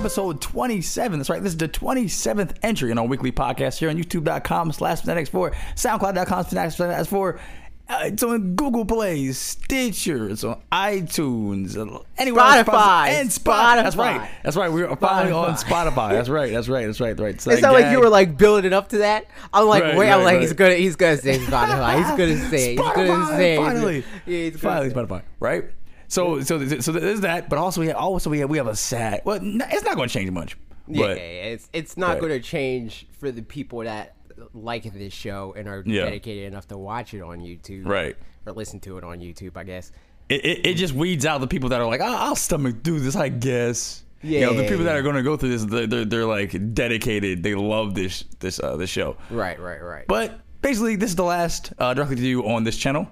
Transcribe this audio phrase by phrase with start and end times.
[0.00, 1.18] episode 27.
[1.18, 1.42] That's right.
[1.42, 6.44] This is the 27th entry in our weekly podcast here on youtube.com slash Fanatics4, soundcloud.com
[6.44, 7.38] slash Fanatics4.
[7.86, 13.82] Uh, it's on Google Play, Stitcher, it's on iTunes, uh, anywhere Spotify, and Spotify.
[13.82, 14.30] That's right.
[14.44, 14.72] That's right.
[14.72, 15.90] We're finally on Spotify.
[15.90, 16.10] Spotify.
[16.12, 16.52] That's right.
[16.52, 16.86] That's right.
[16.86, 17.08] That's right.
[17.16, 17.34] That's right.
[17.34, 19.26] It's It's not like you were like building it up to that.
[19.52, 20.40] I'm like, Right, wait, I'm like, right.
[20.40, 21.98] he's gonna, he's gonna say Spotify.
[21.98, 24.90] He's gonna say, he's gonna say, finally, yeah, finally.
[24.90, 25.64] Spotify, right?
[26.10, 28.74] So, so, so there's that, but also we have, also we have, we have a
[28.76, 29.22] sad.
[29.24, 30.56] Well, it's not going to change much,
[30.88, 34.16] Yeah, but it's it's not going to change for the people that
[34.52, 36.04] like this show and are Yeah.
[36.04, 38.16] dedicated enough to watch it on YouTube, Right.
[38.46, 39.92] Or listen to it on YouTube, I guess.
[40.28, 42.98] it, it, it just weeds out the people that are like, "Ah, I'll stomach do
[42.98, 44.02] this, I guess.
[44.22, 46.26] you know, the Yeah, people that are going to go through this, they're, they're, they're
[46.26, 47.42] like dedicated.
[47.42, 49.16] They love this this uh, this show.
[49.30, 52.76] Right, right, right, But basically, this is the last uh, directly to you on this
[52.76, 53.06] channel.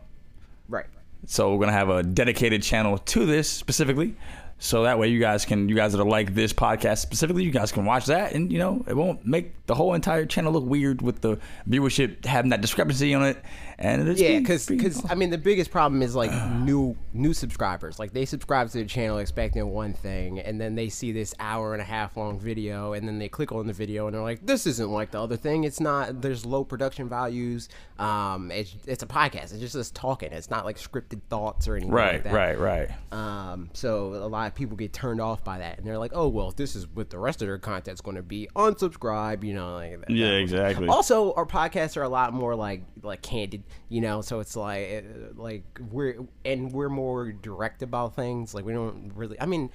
[1.30, 4.16] So we're gonna have a dedicated channel to this specifically.
[4.58, 7.50] So that way you guys can you guys that are like this podcast specifically, you
[7.50, 10.64] guys can watch that and you know, it won't make the whole entire channel look
[10.64, 13.44] weird with the viewership having that discrepancy on it.
[13.80, 14.44] And it'll Yeah, be-
[14.76, 17.98] because I mean the biggest problem is like new new subscribers.
[17.98, 21.74] Like they subscribe to the channel expecting one thing, and then they see this hour
[21.74, 24.44] and a half long video, and then they click on the video and they're like,
[24.44, 25.62] "This isn't like the other thing.
[25.64, 26.22] It's not.
[26.22, 27.68] There's low production values.
[28.00, 29.52] Um, it's it's a podcast.
[29.52, 30.32] It's just us talking.
[30.32, 32.32] It's not like scripted thoughts or anything like right, that.
[32.32, 32.90] right, right.
[33.12, 36.26] Um, so a lot of people get turned off by that, and they're like, "Oh
[36.26, 38.48] well, if this is what the rest of their content's going to be.
[38.56, 40.10] Unsubscribe." You know, like that.
[40.10, 40.88] Yeah, that- exactly.
[40.88, 44.20] Also, our podcasts are a lot more like like candid, you know.
[44.20, 48.54] So it's like uh, like we're and we're more direct about things.
[48.54, 49.40] Like we don't really.
[49.40, 49.70] I mean,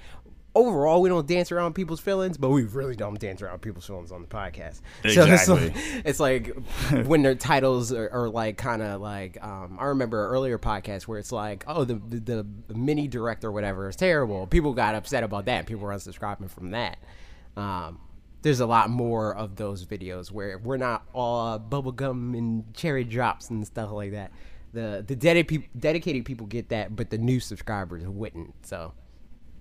[0.56, 4.12] overall, we don't dance around people's feelings, but we really don't dance around people's feelings
[4.12, 4.82] on the podcast.
[5.04, 5.70] So it's Exactly.
[5.70, 6.48] like, it's like
[7.06, 11.04] when their titles are, are like kind of like um, I remember an earlier podcast
[11.04, 14.48] where it's like, oh, the, the the mini direct or whatever is terrible.
[14.48, 15.66] People got upset about that.
[15.66, 16.98] People were unsubscribing from that.
[17.58, 18.00] Um,
[18.44, 23.50] there's a lot more of those videos where we're not all bubblegum and cherry drops
[23.50, 24.31] and stuff like that.
[24.74, 28.53] The the dedicated dedicated people get that, but the new subscribers wouldn't.
[28.66, 28.94] So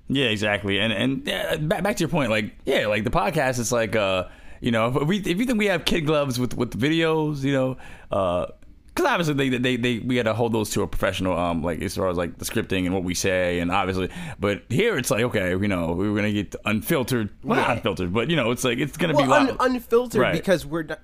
[0.09, 0.79] Yeah, exactly.
[0.79, 3.97] And and uh, back, back to your point, like yeah, like the podcast is like
[3.97, 4.25] uh,
[4.61, 7.53] you know, if we if you think we have kid gloves with with videos, you
[7.53, 7.77] know,
[8.11, 8.47] uh.
[8.95, 11.81] Because obviously they, they they we had to hold those to a professional um like
[11.81, 15.11] as far as like the scripting and what we say and obviously but here it's
[15.11, 17.31] like okay you know we were gonna get unfiltered.
[17.43, 20.35] Well not unfiltered but you know it's like it's gonna well, be un- unfiltered Right.
[20.35, 21.01] because we're not,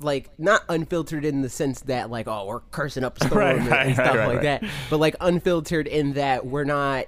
[0.00, 3.66] like not unfiltered in the sense that like oh we're cursing up storm Right, and,
[3.68, 7.06] right, and stuff like that, but like unfiltered in that we're not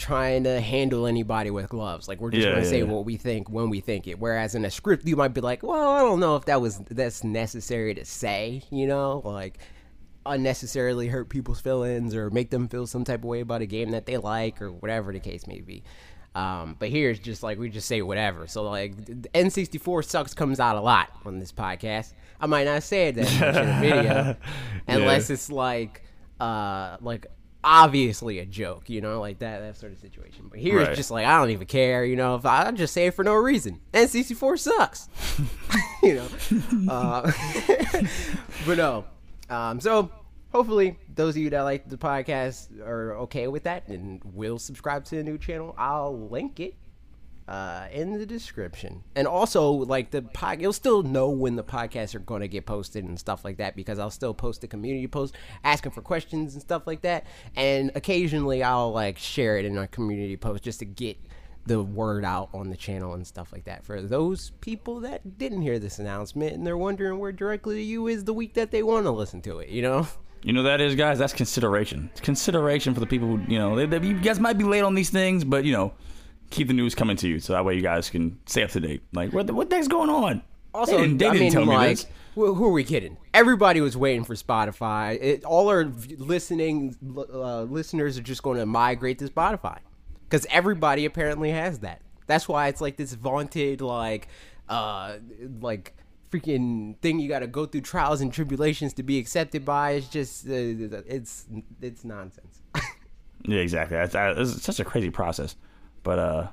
[0.00, 2.08] trying to handle anybody with gloves.
[2.08, 2.84] Like we're just Yeah, gonna yeah, say yeah.
[2.84, 4.18] what we think when we think it.
[4.18, 6.78] Whereas in a script, you might be like, well, I don't know if that was
[6.90, 8.62] that's necessary to say.
[8.70, 9.58] You know, like
[10.26, 13.90] unnecessarily hurt people's feelings or make them feel some type of way about a game
[13.90, 15.82] that they like or whatever the case may be.
[16.34, 18.46] Um, but here it's just like we just say whatever.
[18.46, 22.12] So like the N64 sucks comes out a lot on this podcast.
[22.40, 24.36] I might not say it that much in a video
[24.88, 26.02] unless it's like
[26.38, 27.26] uh like
[27.62, 30.46] obviously a joke, you know, like that that sort of situation.
[30.50, 30.88] But here Right.
[30.88, 33.14] it's just like I don't even care, you know, if I I just say it
[33.14, 33.80] for no reason.
[33.92, 35.08] N64 sucks.
[36.02, 36.92] you know.
[36.92, 37.30] Uh,
[38.66, 39.04] but no.
[39.48, 40.10] Um, so
[40.52, 45.04] hopefully those of you that like the podcast are okay with that and will subscribe
[45.06, 45.74] to the new channel.
[45.78, 46.74] I'll link it
[47.50, 49.02] uh, in the description.
[49.16, 52.64] And also, like the pod, you'll still know when the podcasts are going to get
[52.64, 55.34] posted and stuff like that because I'll still post a community post
[55.64, 57.26] asking for questions and stuff like that.
[57.56, 61.18] And occasionally, I'll like share it in a community post just to get
[61.66, 65.60] the word out on the channel and stuff like that for those people that didn't
[65.60, 68.82] hear this announcement and they're wondering where directly to you is the week that they
[68.82, 70.08] want to listen to it you know
[70.42, 71.18] You know that is, guys.
[71.18, 72.08] That's consideration.
[72.12, 73.76] It's consideration for the people who you know.
[73.76, 75.92] They, they, you guys might be late on these things, but you know,
[76.50, 78.80] keep the news coming to you so that way you guys can stay up to
[78.80, 79.02] date.
[79.12, 80.42] Like, what the, what the heck's going on?
[80.74, 82.06] Also, they didn't, they I didn't mean, tell me this.
[82.34, 83.16] Who, who are we kidding?
[83.34, 85.18] Everybody was waiting for Spotify.
[85.20, 85.84] It, all our
[86.16, 89.78] listening uh, listeners are just going to migrate to Spotify
[90.28, 92.02] because everybody apparently has that.
[92.26, 94.28] That's why it's like this vaunted, like,
[94.68, 95.16] uh,
[95.60, 95.96] like
[96.30, 99.92] freaking thing you got to go through trials and tribulations to be accepted by.
[99.92, 101.46] It's just, uh, it's
[101.80, 102.60] it's nonsense.
[103.46, 103.96] Yeah, exactly.
[103.96, 105.56] That's, that- it's such a crazy process.
[106.02, 106.48] But uh,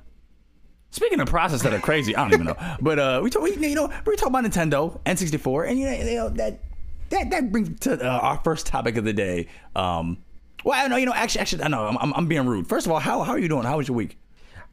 [0.90, 2.56] speaking of process that are crazy, I don't even know.
[2.80, 5.92] But uh, we talk, we, you know we talk about Nintendo N64, and you know,
[5.92, 6.60] you know that
[7.10, 9.48] that that brings to uh, our first topic of the day.
[9.74, 10.18] Um,
[10.64, 12.68] well, I know you know actually actually I know I'm, I'm, I'm being rude.
[12.68, 13.64] First of all, how how are you doing?
[13.64, 14.18] How was your week?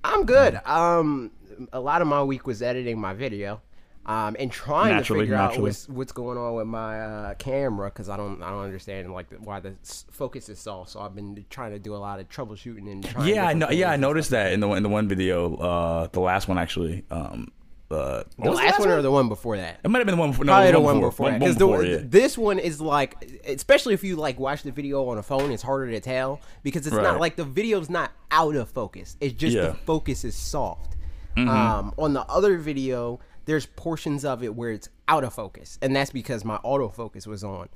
[0.03, 0.59] I'm good.
[0.65, 1.31] Um,
[1.73, 3.61] a lot of my week was editing my video.
[4.07, 7.89] Um, and trying Naturally, to figure out what's what's going on with my uh, camera
[7.89, 9.73] because I don't I don't understand like why the
[10.11, 10.89] focus is off.
[10.89, 13.27] So I've been trying to do a lot of troubleshooting and trying.
[13.33, 13.69] Yeah, I know.
[13.71, 17.03] Yeah, I noticed that in the in the one video, uh, the last one actually.
[17.09, 17.51] Um,
[17.91, 19.79] uh, The last one or the one before that?
[19.83, 20.43] It might have been the one before.
[20.45, 21.23] No, Probably the one before.
[21.25, 21.97] One- one Because the, yeah.
[22.03, 25.61] this one is like, especially if you like watch the video on a phone, it's
[25.61, 27.03] harder to tell because it's Right.
[27.03, 29.17] not like the video's not out of focus.
[29.21, 29.61] It's just Yeah.
[29.65, 29.71] Mm-hmm.
[29.73, 30.95] the focus is soft.
[31.37, 35.95] Um, on the other video, there's portions of it where it's out of focus, and
[35.95, 37.69] that's because my autofocus was on.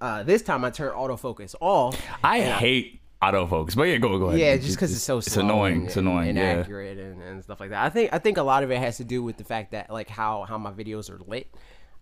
[0.00, 2.00] Uh, this time I turned autofocus off.
[2.22, 4.40] I hate autofocus, but yeah, go go ahead.
[4.40, 5.76] Yeah, just because it's so it's annoying.
[5.76, 6.30] and, it's annoying.
[6.30, 6.52] and yeah.
[6.52, 7.84] inaccurate and, and stuff like that.
[7.84, 9.90] I think I think a lot of it has to do with the fact that
[9.90, 11.48] like how how my videos are lit,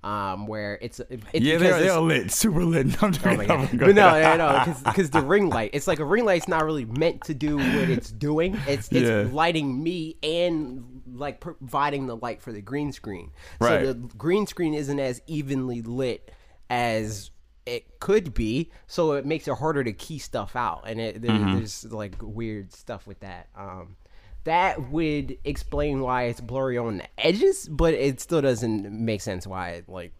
[0.04, 2.86] um, where it's, it's Yeah, they're, they're lit, super lit.
[3.02, 3.50] I'm Oh God.
[3.50, 6.64] I'm But no, no, no, because the ring light, it's like a ring light's not
[6.64, 8.58] really meant to do what it's doing.
[8.66, 9.26] It's it's Yeah.
[9.32, 13.30] lighting me and like providing the light for the green screen.
[13.60, 13.80] Right.
[13.86, 16.30] So the green screen isn't as evenly lit
[16.70, 17.30] as
[17.66, 21.30] it could be, so it makes it harder to key stuff out, and it, there,
[21.30, 21.54] Mm-hmm.
[21.56, 23.48] there's like weird stuff with that.
[23.56, 23.96] Um,
[24.44, 29.46] that would explain why it's blurry on the edges, but it still doesn't make sense
[29.46, 30.12] why it like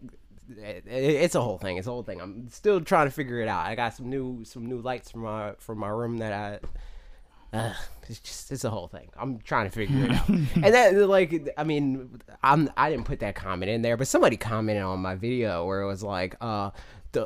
[0.57, 1.77] it, it- it's a whole thing.
[1.77, 2.19] It's a whole thing.
[2.21, 3.65] I'm still trying to figure it out.
[3.67, 6.59] I got some new some new lights from my from my room that I.
[7.53, 7.73] Uh,
[8.07, 9.09] it's just it's a whole thing.
[9.17, 10.29] I'm trying to figure it out.
[10.29, 14.37] and that like I mean I'm I didn't put that comment in there, but somebody
[14.37, 16.71] commented on my video where it was like uh
[17.15, 17.25] the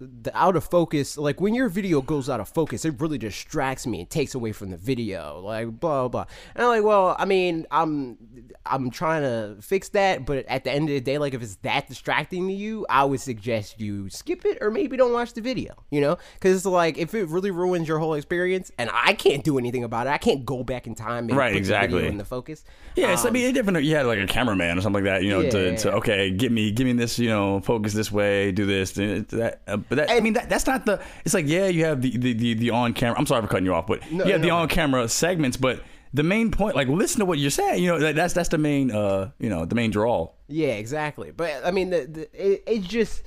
[0.00, 3.18] the the out of focus like when your video goes out of focus it really
[3.18, 6.24] distracts me it takes away from the video like blah blah
[6.54, 8.16] and i'm like well i mean i'm
[8.64, 11.56] i'm trying to fix that but at the end of the day like if it's
[11.56, 15.40] that distracting to you i would suggest you skip it or maybe don't watch the
[15.40, 19.12] video you know because it's like if it really ruins your whole experience and i
[19.12, 22.06] can't do anything about it i can't go back in time and Right, put exactly.
[22.06, 22.64] in the focus
[22.94, 23.84] Yeah, it's, I um, mean, different.
[23.84, 26.30] You had like a cameraman or something like that, you know, Yeah, to, to okay,
[26.30, 29.62] give me, give me this, you know, focus this way, do this, do that.
[29.66, 31.00] Uh, but that, I mean, that, that's not the.
[31.24, 33.18] It's like, yeah, you have the the, the, the on camera.
[33.18, 34.56] I'm sorry for cutting you off, but you have the no.
[34.58, 35.82] on camera segments, but
[36.14, 37.82] the main point, like, listen to what you're saying.
[37.82, 40.30] You know, that, that's that's the main, uh, you know, the main draw.
[40.48, 41.30] Yeah, exactly.
[41.30, 43.22] But I mean, the, the it, it's just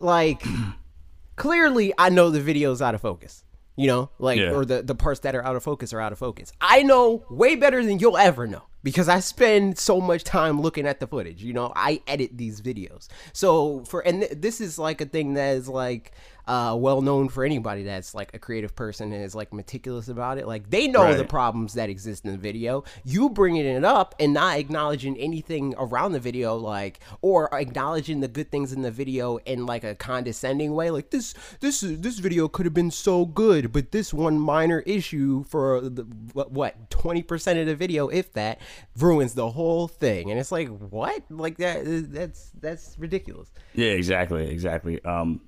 [0.00, 0.42] like
[1.36, 3.44] clearly I know the video's out of focus.
[3.76, 4.50] You know, like Yeah.
[4.50, 6.52] or the the parts that are out of focus are out of focus.
[6.60, 10.86] I know way better than you'll ever know because I spend so much time looking
[10.86, 11.44] at the footage.
[11.44, 13.08] You know, I edit these videos.
[13.34, 16.12] So for and th- this is like a thing that is like
[16.48, 20.38] uh, well known for anybody that's like a creative person and is like meticulous about
[20.38, 20.46] it.
[20.46, 22.84] Like they know the problems that exist in the video.
[23.04, 28.28] You bringing it up and not acknowledging anything around the video, like or acknowledging the
[28.28, 30.90] good things in the video in like a condescending way.
[30.90, 35.44] Like this, this, this video could have been so good, but this one minor issue
[35.44, 38.58] for the what twenty percent of the video, if that,
[38.96, 40.30] ruins the whole thing.
[40.30, 41.22] And it's like what?
[41.28, 41.82] Like that?
[41.84, 43.52] That's that's ridiculous.
[43.74, 45.04] Yeah, exactly, exactly.
[45.04, 45.42] Um,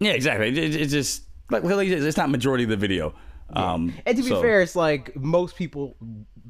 [0.00, 0.48] yeah, exactly.
[0.48, 3.14] It, it, it's just like it's not majority of the video.
[3.52, 5.96] Um, And to be so- fair, it's like most people,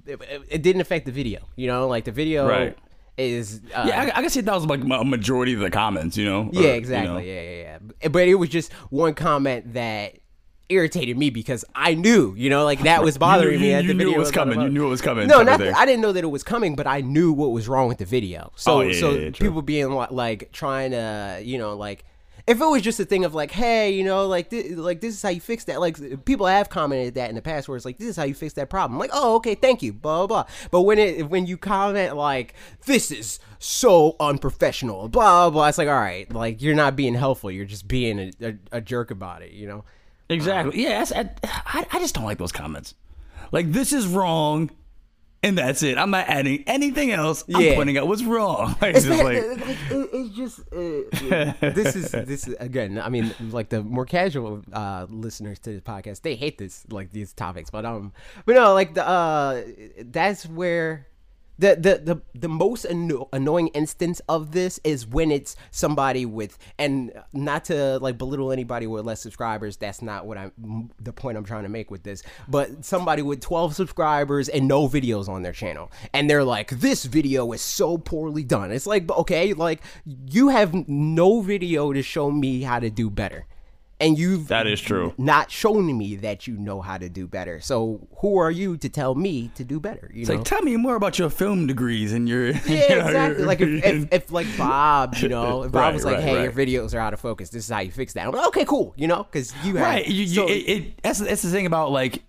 [0.06, 0.20] it,
[0.50, 1.40] it- didn't affect the video.
[1.56, 2.76] You know, like the video Right.
[3.16, 3.60] is.
[3.74, 6.16] Uh, yeah, I, I see that was like a majority of the comments.
[6.16, 6.50] You know.
[6.52, 7.08] Yeah, Or, you exactly.
[7.14, 7.18] know.
[7.18, 8.08] Yeah, yeah, yeah.
[8.08, 10.16] But it was just one comment that
[10.68, 13.70] irritated me because I knew, you know, like that was bothering you, me.
[13.72, 14.60] That you the knew video it was coming.
[14.60, 15.26] You knew it was coming.
[15.26, 17.66] No, not that, I didn't know that it was coming, but I knew what was
[17.66, 18.52] wrong with the video.
[18.56, 22.04] So, Oh, yeah, so yeah, yeah, people being like, like trying to, you know, like.
[22.46, 25.14] If it was just a thing of like, hey, you know, like, thi- like this
[25.14, 25.80] is how you fix that.
[25.80, 28.34] Like, people have commented that in the past, where it's like, this is how you
[28.34, 28.98] fix that problem.
[28.98, 30.44] like, oh, okay, thank you, blah blah.
[30.44, 30.52] blah.
[30.70, 32.54] But when it when you comment like,
[32.86, 37.50] this is so unprofessional, blah blah, it's like, all right, like you're not being helpful.
[37.50, 39.84] You're just being a, a, a jerk about it, you know.
[40.28, 40.82] Exactly.
[40.82, 41.04] Yeah,
[41.44, 42.94] I, I just don't like those comments.
[43.52, 44.70] Like this is wrong,
[45.42, 45.96] and that's it.
[45.98, 47.44] I'm not adding anything else.
[47.54, 47.74] I'm Yeah.
[47.74, 48.76] pointing out what's wrong.
[48.82, 52.98] Like, it's just like, it, it's just uh, this is this is again.
[53.00, 57.12] I mean, like the more casual uh, listeners to this podcast, they hate this like
[57.12, 58.12] these topics, but um,
[58.46, 59.62] but no, like the uh,
[60.04, 61.06] that's where.
[61.60, 66.58] The, the, the, the most anno- annoying instance of this is when it's somebody with
[66.78, 71.36] and not to like belittle anybody with less subscribers that's not what i'm the point
[71.36, 75.42] i'm trying to make with this but somebody with 12 subscribers and no videos on
[75.42, 78.72] their channel and they're like this video is so poorly done.
[78.72, 83.46] It's like okay like you have no video to show me how to do better
[84.00, 85.12] and you've That is true.
[85.18, 88.88] not shown me that you know how to do better so who are you to
[88.88, 91.66] tell me to do better you it's know like tell me more about your film
[91.66, 92.46] degrees and your.
[92.50, 93.38] yeah, you know, exactly.
[93.38, 96.24] your- Like if, if, if like Bob, you know, if Bob Right, was like, right,
[96.24, 97.50] "Hey, your videos are out of focus.
[97.50, 99.82] This is how you fix that." I'm like, "Okay, cool," you know, because you have
[99.86, 100.06] right.
[100.06, 102.22] You, you, so- it, it, that's that's the thing about like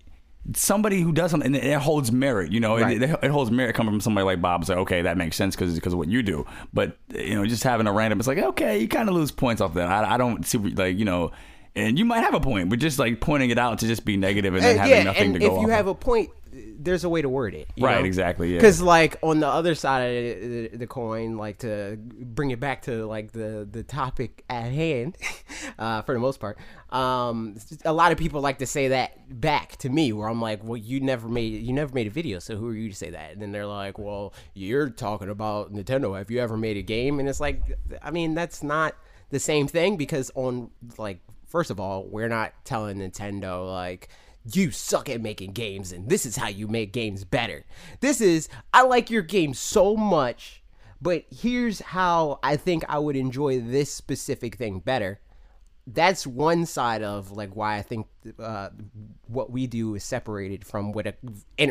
[0.55, 2.51] somebody who does something and it holds merit.
[2.51, 3.01] You know, Right.
[3.01, 4.61] it, it holds merit coming from somebody like Bob.
[4.61, 6.45] It's like, okay, that makes sense because because of what you do.
[6.73, 9.61] But you know, just having a random, it's like, okay, you kind of lose points
[9.61, 9.87] off that.
[9.87, 11.31] I, I don't see like you know.
[11.75, 14.17] And you might have a point, but just like pointing it out to just be
[14.17, 15.55] negative and then Uh, having yeah, nothing to go on.
[15.57, 15.73] if you of.
[15.73, 17.69] have a point, there's a way to word it.
[17.77, 18.05] you Right, know?
[18.05, 18.57] exactly, yeah.
[18.57, 20.11] Because like on the other side of
[20.41, 24.69] the, the, the coin, like to bring it back to like the the topic at
[24.73, 25.15] hand,
[25.79, 26.57] uh, for the most part,
[26.89, 30.61] um, a lot of people like to say that back to me, where I'm like,
[30.65, 33.11] well, you never made you never made a video, so who are you to say
[33.11, 33.31] that?
[33.31, 36.17] And then they're like, well, you're talking about Nintendo.
[36.17, 37.17] Have you ever made a game?
[37.21, 37.61] And it's like,
[38.03, 38.93] I mean, that's not
[39.29, 41.19] the same thing because on like
[41.51, 44.09] first of all, we're not telling Nintendo like
[44.51, 47.65] you suck at making games and this is how you make games better.
[47.99, 50.63] This is I like your game so much,
[51.01, 55.19] but here's how I think I would enjoy this specific thing better.
[55.85, 58.07] That's one side of like why I think
[58.39, 58.69] uh,
[59.27, 61.15] what we do is separated from what a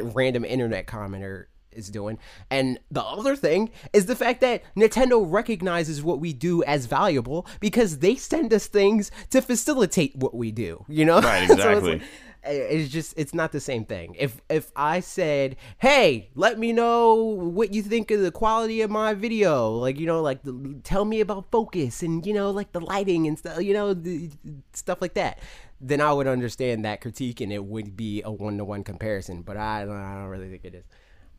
[0.03, 2.19] random internet commenter is doing.
[2.51, 7.47] And the other thing is the fact that Nintendo recognizes what we do as valuable
[7.61, 11.21] because they send us things to facilitate what we do, you know?
[11.21, 11.93] Right, So it's exactly.
[11.93, 12.03] like-
[12.43, 14.17] it's just it's not the same thing.
[14.19, 18.91] If if I said, "Hey, let me know what you think of the quality of
[18.91, 22.73] my video," like you know, like the, tell me about focus and you know, like
[22.73, 24.31] the lighting and stuff, you know, the,
[24.73, 25.39] stuff like that,
[25.81, 29.43] then I would understand that critique and it would be a one to one comparison.
[29.43, 30.85] But I don't, I don't really think it is.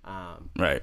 [0.04, 0.82] Um, right.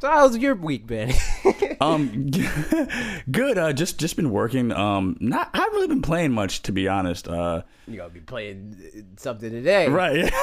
[0.00, 1.12] so how's your week been?
[1.80, 2.30] Um,
[3.30, 3.58] good.
[3.58, 4.70] Uh, just just been working.
[4.72, 5.50] Um, not.
[5.52, 7.26] I haven't really been playing much, to be honest.
[7.28, 10.32] Uh, you gonna be playing uh, something today, right.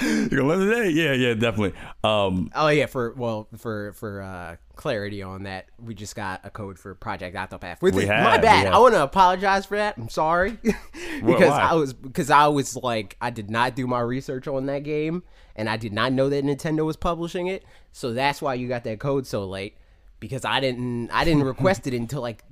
[0.02, 0.90] you gonna learn today?
[0.90, 1.78] Yeah, yeah, definitely.
[2.02, 6.50] Um, Oh yeah, for well for for uh, clarity on that, we just got a
[6.50, 7.82] code for Project Octopath.
[7.82, 8.68] Which We have, my bad.
[8.68, 9.98] I want to apologize for that.
[9.98, 10.58] I'm sorry
[11.24, 11.52] because?
[11.52, 15.22] I was because I was like I did not do my research on that game
[15.56, 17.64] and I did not know that Nintendo was publishing it.
[17.92, 19.76] So that's why you got that code so late
[20.18, 22.44] because I didn't I didn't request it until like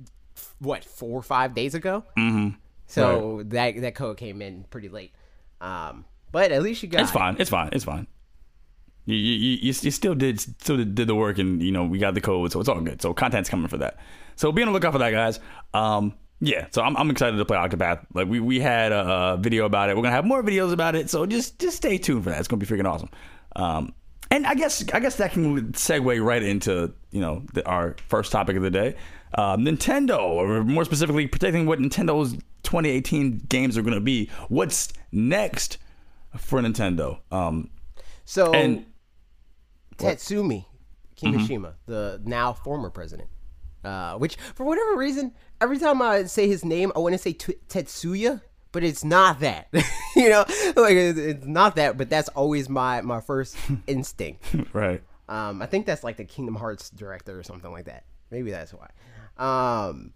[0.59, 2.03] what four or five days ago.
[2.17, 2.55] Mm-hmm.
[2.87, 5.13] So that that code came in pretty late.
[5.61, 7.13] Um, but at least you got it's it.
[7.13, 7.35] fine.
[7.39, 7.69] It's fine.
[7.71, 8.07] It's fine.
[9.05, 12.13] You, you, you, you still did still did the work, and you know we got
[12.13, 13.01] the code, so it's all good.
[13.01, 13.97] So content's coming for that.
[14.35, 15.39] So be on the lookout for that, guys.
[15.73, 16.67] Um, yeah.
[16.71, 18.05] So I'm, I'm excited to play Octopath.
[18.13, 19.95] Like we, we had a, a video about it.
[19.95, 21.09] We're gonna have more videos about it.
[21.09, 22.39] So just just stay tuned for that.
[22.39, 23.09] It's gonna be freaking awesome.
[23.55, 23.93] Um,
[24.31, 28.31] and I guess I guess that can segue right into you know the, our first
[28.31, 28.95] topic of the day,
[29.33, 32.33] uh, Nintendo, or more specifically, predicting what Nintendo's
[32.63, 34.29] 2018 games are gonna be.
[34.49, 35.79] What's next
[36.37, 37.19] for Nintendo?
[37.31, 37.69] Um,
[38.25, 38.85] So and
[39.97, 40.65] Tatsumi
[41.21, 41.37] Mm-hmm.
[41.37, 43.27] Kimishima, the now former president,
[43.83, 47.33] uh, which for whatever reason, every time I say his name, I want to say
[47.33, 49.67] t- Tetsuya, but it's not that.
[50.15, 50.45] you know,
[50.77, 51.97] like it's, it's not that.
[51.97, 53.57] But that's always my my first
[53.87, 54.45] instinct.
[54.71, 55.03] right.
[55.27, 58.05] Um, I think that's like the Kingdom Hearts director or something like that.
[58.31, 58.87] Maybe that's why.
[59.37, 60.13] Um,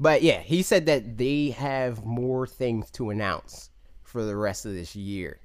[0.00, 3.68] but yeah, he said that they have more things to announce
[4.14, 5.40] for the rest of this year.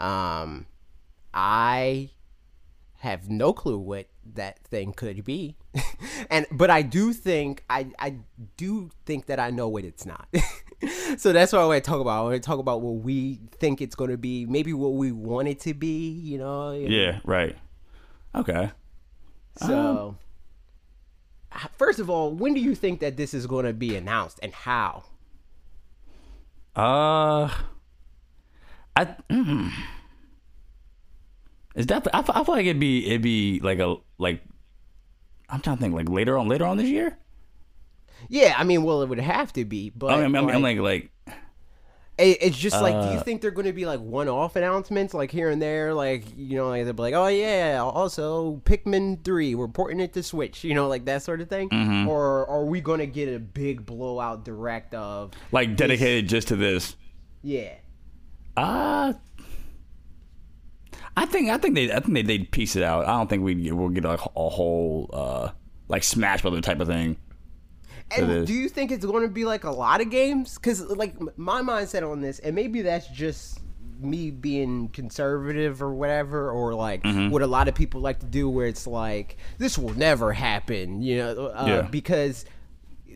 [0.00, 0.66] Um,
[1.32, 2.10] I
[2.98, 5.56] have no clue what that thing could be,
[6.30, 8.16] and but I do think I I
[8.56, 10.26] do think that I know what it's not.
[11.16, 12.18] so that's what I want to talk about.
[12.18, 15.12] I want to talk about what we think it's going to be, maybe what we
[15.12, 16.10] want it to be.
[16.10, 16.72] You know?
[16.72, 17.20] Yeah.
[17.24, 17.56] Right.
[18.34, 18.72] Okay.
[19.58, 20.16] So,
[21.54, 24.40] h- first of all, when do you think that this is going to be announced
[24.42, 25.04] and how?
[26.74, 27.50] Uh,
[28.96, 29.04] I.
[29.30, 29.70] Mm,
[31.74, 32.06] is that?
[32.14, 34.42] I, I feel like it'd be it'd be like a like.
[35.48, 37.18] I'm trying to think like later on later on this year.
[38.28, 40.62] Yeah, I mean, well, it would have to be, but I mean, I'm, like, I'm
[40.62, 41.10] like like
[42.18, 45.30] it's just like, do you uh, think they're going to be like one-off announcements, like
[45.30, 49.54] here and there, like you know, like they'll be like, oh yeah, also Pikmin three,
[49.54, 52.08] we're porting it to Switch, you know, like that sort of thing, Mm-hmm.
[52.08, 56.56] or are we going to get a big blowout direct of, like dedicated just to
[56.56, 56.96] this.
[57.42, 57.72] yeah,
[58.56, 59.12] Uh
[61.16, 63.04] I think I think they I think they they'd piece it out.
[63.06, 65.50] I don't think we we'll get like a whole uh
[65.88, 67.16] like Smash Brother type of thing.
[68.16, 70.56] And do you think it's going to be like a lot of games?
[70.56, 73.58] Because like my mindset on this, and maybe that's just
[74.00, 77.30] me being conservative or whatever, or like Mm-hmm.
[77.30, 81.00] what a lot of people like to do, where it's like this will never happen,
[81.00, 81.82] you know, uh, Yeah.
[81.82, 82.44] because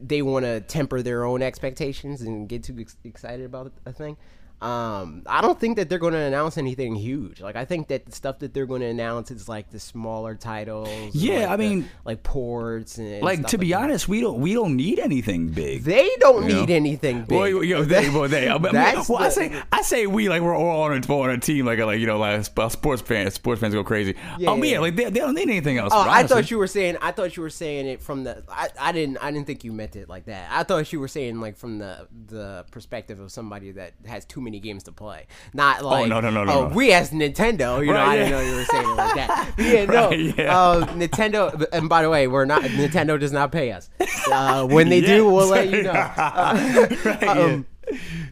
[0.00, 4.16] they want to temper their own expectations and get too ex- excited about a thing.
[4.62, 7.42] Um, I don't think that they're going to announce anything huge.
[7.42, 10.34] Like I think that the stuff that they're going to announce is like the smaller
[10.34, 10.88] titles.
[11.14, 13.82] Yeah, like I the- mean- like ports and Like stuff to be that.
[13.82, 15.84] honest, we don't we don't need anything big.
[15.84, 16.60] They don't You know?
[16.60, 17.38] need anything big.
[17.38, 20.28] Well, you know, they, well, they, I mean, That's well, I say, I say we
[20.30, 23.34] like we're all on a, on a team, like like you know, like sports fans,
[23.34, 24.14] sports fans go crazy.
[24.38, 24.80] Yeah, um, yeah, yeah, yeah.
[24.80, 25.92] like they, they don't need anything else.
[25.94, 26.28] Oh, I honestly.
[26.42, 26.96] thought you were saying.
[27.02, 28.42] I thought you were saying it from the.
[28.48, 29.18] I, I didn't.
[29.18, 30.48] I didn't think you meant it like that.
[30.50, 34.40] I thought you were saying like from the the perspective of somebody that has too
[34.46, 35.26] many games to play.
[35.52, 36.04] Not like.
[36.04, 36.74] Oh, no, no, no, no, Oh, no.
[36.74, 37.80] we as Nintendo.
[37.80, 39.52] You know, Right, I didn't know you were saying it like that.
[39.58, 40.08] Yeah, no.
[40.08, 40.58] Right, yeah.
[40.58, 41.66] Uh, Nintendo.
[41.72, 42.62] And by the way, we're not.
[42.62, 43.90] Nintendo does not pay us.
[44.32, 45.90] Uh, when they do, we'll let you know.
[45.90, 47.66] Uh, Right, um,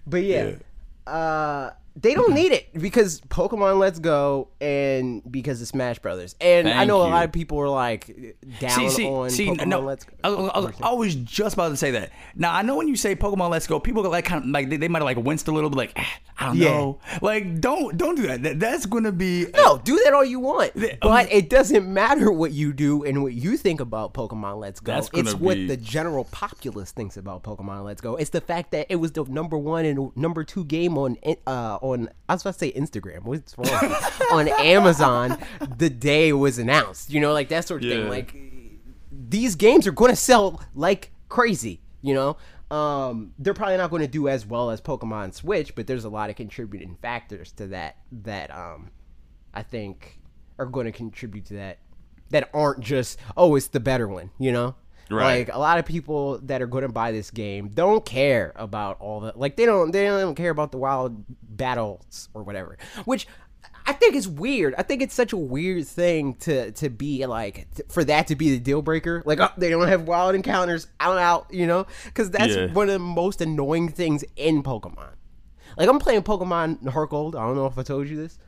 [0.07, 0.53] But yeah,
[1.07, 6.35] uh, they don't need it because Pokemon Let's Go and because of Smash Brothers.
[6.41, 7.11] And I Thank know a you.
[7.13, 10.13] lot of people were like down See, see, on see, Pokemon no, Let's Go.
[10.25, 12.11] I, was- I was, I was just about to say that.
[12.35, 14.77] Now I know when you say Pokemon Let's Go, people like kind of like they,
[14.77, 16.05] they might have like winced a little bit, like eh,
[16.39, 16.69] I don't Yeah.
[16.71, 18.43] know, like don't don't do that.
[18.43, 22.33] that that's gonna be No, do that all you want, The- but it doesn't matter
[22.33, 25.01] what you do and what you think about Pokemon Let's Go.
[25.15, 28.17] It's what the general populace thinks about Pokemon Let's Go.
[28.17, 31.79] It's the fact that it was the number one and number two game on uh
[31.85, 33.25] on I was about to say Instagram.
[33.25, 33.95] What's wrong?
[34.33, 35.39] on Amazon
[35.77, 37.11] the day it was announced.
[37.13, 38.09] You know, like that sort of thing.
[38.09, 38.35] Like
[39.13, 41.81] these games are going to sell like crazy.
[42.03, 42.37] You know.
[42.71, 46.09] Um, they're probably not going to do as well as Pokemon Switch, but there's a
[46.09, 48.91] lot of contributing factors to that that um,
[49.53, 50.19] I think
[50.59, 51.79] are going to contribute to that
[52.31, 54.75] that aren't just oh it's the better one you know
[55.11, 55.47] Right.
[55.47, 58.99] like a lot of people that are going to buy this game don't care about
[59.01, 63.27] all the like they don't they don't care about the wild battles or whatever which
[63.87, 64.75] I think is weird.
[64.79, 68.49] I think it's such a weird thing to to be like for that to be
[68.51, 69.23] the deal breaker.
[69.27, 72.73] Like oh, they don't have wild encounters out out, you know, because that's Yeah.
[72.73, 75.11] one of the most annoying things in Pokemon.
[75.77, 77.37] Like I'm playing Pokemon Heart Gold.
[77.37, 78.39] I don't know if I told you this.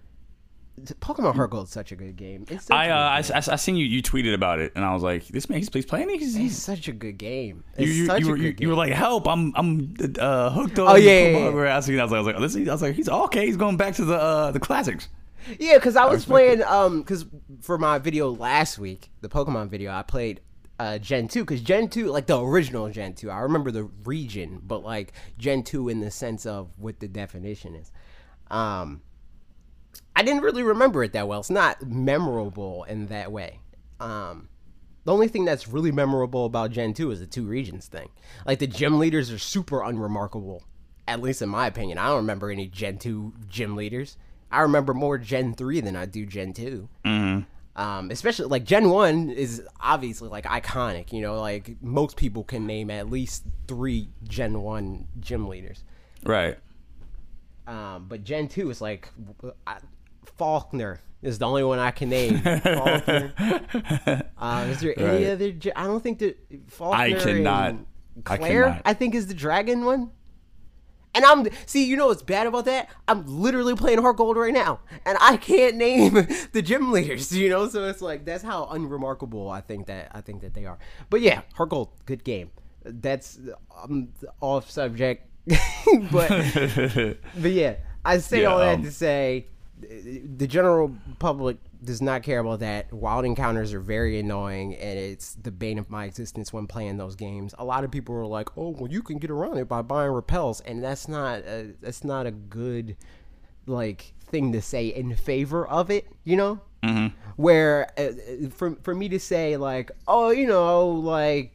[1.00, 2.44] Pokemon Heart Gold is such a good game.
[2.48, 3.16] It's I uh, I.
[3.18, 5.72] I, I seen you you tweeted about it, and I was like, this man, he's,
[5.72, 6.18] he's playing it.
[6.18, 7.64] He's, It's such a good game.
[7.78, 8.62] you, It's you, such you, a were, good you, game.
[8.64, 9.26] you were like, help!
[9.26, 10.88] I'm I'm uh, hooked on.
[10.88, 11.72] Oh, yeah, yeah, Pokemon." yeah.
[11.72, 13.46] I was, I was like, I was like, this, I was like, he's okay.
[13.46, 15.08] He's going back to the uh, the classics.
[15.58, 17.24] Yeah, because I was playing um because
[17.60, 20.40] for my video last week, the Pokemon video, I played
[20.78, 24.60] uh Gen two because Gen two, like the original Gen two, I remember the region,
[24.62, 27.92] but like Gen two in the sense of what the definition is.
[28.50, 29.02] Um,
[30.16, 31.38] I didn't really remember it that well.
[31.38, 33.60] It's not memorable in that way.
[34.00, 34.48] Um.
[35.06, 38.08] The only thing that's really memorable about Gen 2 is the two regions thing.
[38.44, 40.64] Like the gym leaders are super unremarkable,
[41.06, 41.96] at least in my opinion.
[41.96, 44.16] I don't remember any Gen 2 gym leaders.
[44.50, 46.88] I remember more Gen 3 than I do Gen 2.
[47.04, 47.80] Mm-hmm.
[47.80, 52.66] Um, especially like Gen 1 is obviously like iconic, you know, like most people can
[52.66, 55.84] name at least three Gen 1 gym leaders.
[56.24, 56.58] Right.
[57.68, 59.08] Um, but Gen 2 is like
[59.68, 59.76] I,
[60.36, 62.38] Falkner is the only one I can name.
[62.40, 63.32] Falkner.
[64.38, 65.52] Uh, is there any other?
[65.74, 66.36] I don't think that
[66.68, 67.86] Falkner I cannot- and
[68.26, 68.98] I Clair, I, cannot.
[68.98, 70.10] think, is the dragon one.
[71.14, 72.90] And I'm see, you know what's bad about that?
[73.08, 76.12] I'm literally playing Heart Gold right now, and I can't name
[76.52, 77.32] the gym leaders.
[77.34, 80.66] You know, so it's like that's how unremarkable I think that I think that they
[80.66, 80.78] are.
[81.08, 82.50] But yeah, Heart Gold, good game.
[82.84, 83.38] That's
[83.82, 84.08] um,
[84.42, 85.26] off subject,
[86.12, 86.28] but
[87.34, 89.46] but yeah, I say Yeah, all that um, to say
[89.78, 92.92] the general public does not care about that.
[92.92, 97.14] Wild encounters are very annoying, and it's the bane of my existence when playing those
[97.14, 97.54] games.
[97.58, 100.12] A lot of people are like, "Oh, well, you can get around it by buying
[100.12, 102.96] repels," and that's not a, that's not a good
[103.66, 106.08] like thing to say in favor of it.
[106.24, 107.14] You know, mm-hmm.
[107.36, 111.52] where uh, for for me to say like, "Oh, you know, like."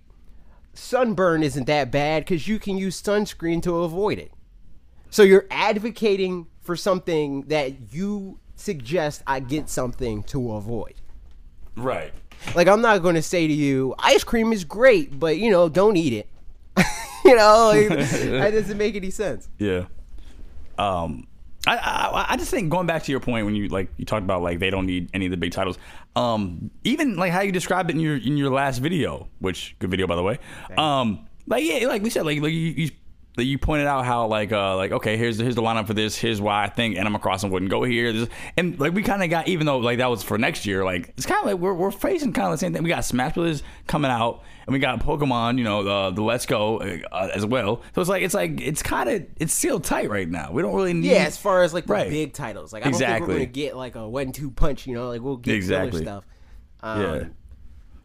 [0.74, 4.32] Sunburn isn't that bad because you can use sunscreen to avoid it.
[5.10, 10.96] So you're advocating for something that you suggest I get something to avoid.
[11.76, 12.14] right.
[12.56, 15.70] Like I'm not going to say to you, ice cream is great, but you know,
[15.70, 16.28] don't eat it.
[17.26, 19.48] you know, like, that doesn't make any sense.
[19.60, 19.86] Yeah.
[20.80, 21.28] Um,
[21.68, 24.24] I, I I just think going back to your point when you like you talked
[24.24, 25.78] about like they don't need any of the big titles.
[26.16, 29.92] Um, even like how you described it in your in your last video, which good
[29.92, 30.40] video by the way.
[30.76, 32.74] Um, like yeah, like we said, like like you.
[32.76, 32.90] you
[33.38, 36.18] that you pointed out how like uh like okay here's here's the lineup for this
[36.18, 39.30] here's why I think Animal Crossing wouldn't go here this, and like we kind of
[39.30, 41.74] got even though like that was for next year like it's kind of like we're,
[41.74, 44.80] we're facing kind of the same thing we got Smash Brothers coming out and we
[44.80, 48.34] got Pokemon you know the the Let's Go uh, as well so it's like it's
[48.34, 51.38] like it's kind of it's still tight right now we don't really need Yeah, as
[51.38, 52.10] far as like the Right.
[52.10, 53.28] big titles, like I don't think Exactly.
[53.28, 54.88] we're gonna get like a one-two punch.
[54.88, 56.04] You know, like we'll get Exactly.
[56.04, 56.24] filler stuff.
[56.84, 57.24] Um, Yeah.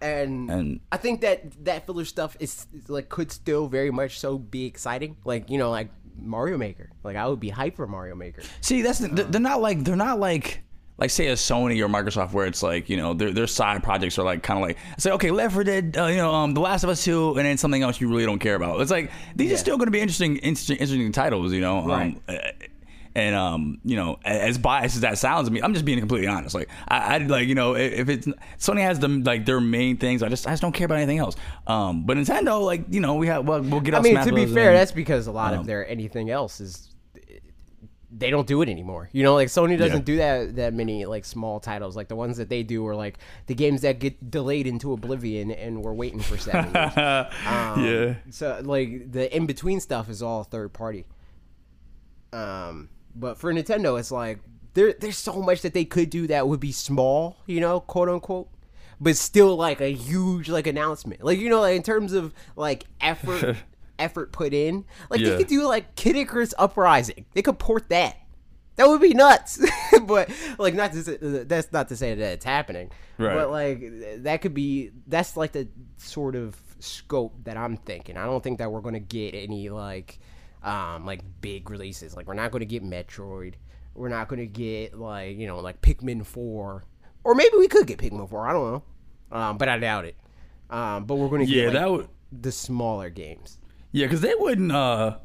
[0.01, 4.19] And, And- I think that that filler stuff is, is like could still very much
[4.19, 5.17] so be exciting.
[5.25, 6.91] Like you know, like Mario Maker.
[7.05, 8.43] Like I would be hyped for Mario Maker.
[8.61, 10.63] See, that's the, they're not like they're not like
[10.99, 14.19] like say a Sony or Microsoft where it's like you know their their side projects
[14.19, 16.61] are like kind of like say okay Left 4 Dead uh, you know um, The
[16.61, 18.81] Last of Us Two and then something else you really don't care about.
[18.81, 21.87] It's like these are still going to be interesting interesting interesting titles you know.
[21.87, 22.17] Right.
[22.29, 22.39] Um, uh,
[23.16, 26.29] and um, you know, as biased as that sounds to me, I'm just being completely
[26.29, 26.55] honest.
[26.55, 28.26] Like, I, I like, you know, if it's
[28.59, 31.18] Sony has them like their main things, I just I just don't care about anything
[31.18, 31.35] else.
[31.66, 33.94] Um, but Nintendo, like, you know, we have well, we'll get.
[33.94, 36.92] I mean, to be fair, and- that's because a lot of their anything else is
[38.18, 39.09] they don't do it anymore.
[39.12, 40.05] You know, like Sony doesn't Yeah.
[40.05, 41.96] do that that many like small titles.
[41.96, 45.50] Like the ones that they do are like the games that get delayed into oblivion
[45.50, 46.92] and we're waiting for seven years.
[47.46, 48.14] Um, yeah.
[48.31, 51.05] So like the in between stuff is all third party.
[52.33, 54.40] Um, but for Nintendo, it's like
[54.74, 58.09] there there's so much that they could do that would be small, you know, quote
[58.09, 58.48] unquote,
[59.00, 61.22] but still like a huge like announcement.
[61.24, 63.57] Like you know, like in terms of like effort
[63.98, 65.31] effort put in, like Yeah.
[65.31, 67.24] they could do like Kid Icarus Uprising.
[67.35, 68.16] They could port that.
[68.76, 69.59] That would be nuts,
[70.02, 72.90] but like not to say, that's not to say that it's happening.
[73.16, 73.35] Right.
[73.35, 73.83] But like
[74.24, 78.18] that could be that's like the sort of scope that I'm thinking.
[78.18, 80.18] I don't think that we're gonna get any like
[80.62, 82.16] um like big releases.
[82.16, 83.55] Like we're not gonna get Metroid.
[83.95, 86.85] We're not gonna get like you know like Pikmin four,
[87.25, 88.47] or maybe we could get Pikmin four.
[88.49, 88.83] I don't know,
[89.38, 90.16] um, but I doubt it.
[90.71, 92.09] Um, but we're gonna Yeah, get like, that would.
[92.33, 93.59] the smaller games.
[93.92, 94.73] Yeah, because they wouldn't.
[94.73, 95.19] uh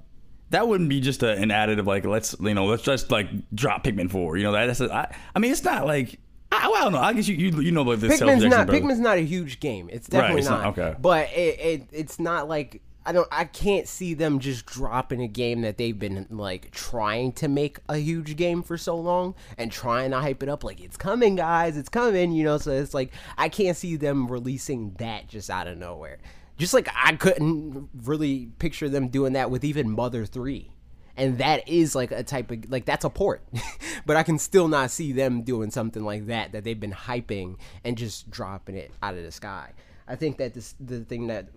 [0.51, 3.83] That wouldn't be just a, an additive like let's you know let's just like drop
[3.83, 4.37] Pikmin four.
[4.37, 6.19] You know that, that's a, I, I mean it's not like
[6.53, 6.99] I, well, I don't know.
[6.99, 8.19] I guess you you, you know like this.
[8.19, 8.67] Pikmin's not.
[8.67, 9.89] Pikmin's not a huge game.
[9.91, 10.63] It's definitely it's not.
[10.63, 10.95] not- okay.
[11.01, 15.27] But it, it it's not like I don't I can't see them just dropping a
[15.27, 19.71] game that they've been like trying to make a huge game for so long and
[19.71, 22.93] trying to hype it up like it's coming guys, it's coming, you know, so it's
[22.93, 26.19] like I can't see them releasing that just out of nowhere.
[26.57, 30.71] Just like I couldn't really picture them doing that with even Mother 3
[31.17, 33.41] and that is like a type of like that's a port
[34.05, 37.57] but i can still not see them doing something like that that they've been hyping
[37.83, 39.71] and just dropping it out of the sky
[40.07, 41.49] i think that this the thing that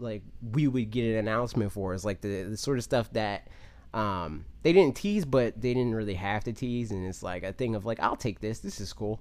[0.00, 3.48] like we would get an announcement for is like the, the sort of stuff that
[3.92, 7.52] um they didn't tease but they didn't really have to tease and it's like a
[7.52, 9.20] thing of like i'll take this this is cool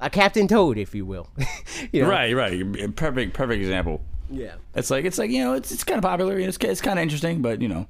[0.00, 1.28] a captain toad if you will
[1.92, 2.08] you know?
[2.08, 2.94] Right, right.
[2.94, 4.00] Perfect, perfect example.
[4.30, 6.38] yeah It's like it's like you know it's it's kind of popular.
[6.38, 7.88] It's it's kind of interesting, but you know,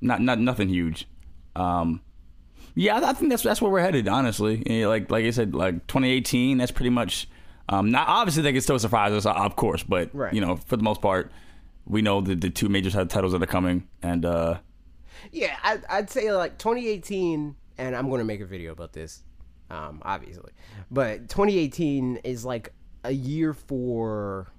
[0.00, 1.08] not not nothing huge.
[1.56, 2.00] Um,
[2.74, 4.06] yeah, I, I think that's that's where we're headed.
[4.06, 6.58] Honestly, Yeah, like like I said, like 2018.
[6.58, 7.28] That's pretty much.
[7.68, 10.32] Um, not obviously they can still surprise us, of course, but Right.
[10.34, 11.32] you know, for the most part,
[11.86, 14.58] we know the the two major titles that are coming, and uh,
[15.32, 19.22] Yeah, I, I'd say like 2018, and I'm going to make a video about this,
[19.70, 20.52] um, obviously.
[20.90, 22.72] But 2018 is like
[23.04, 24.52] a year for,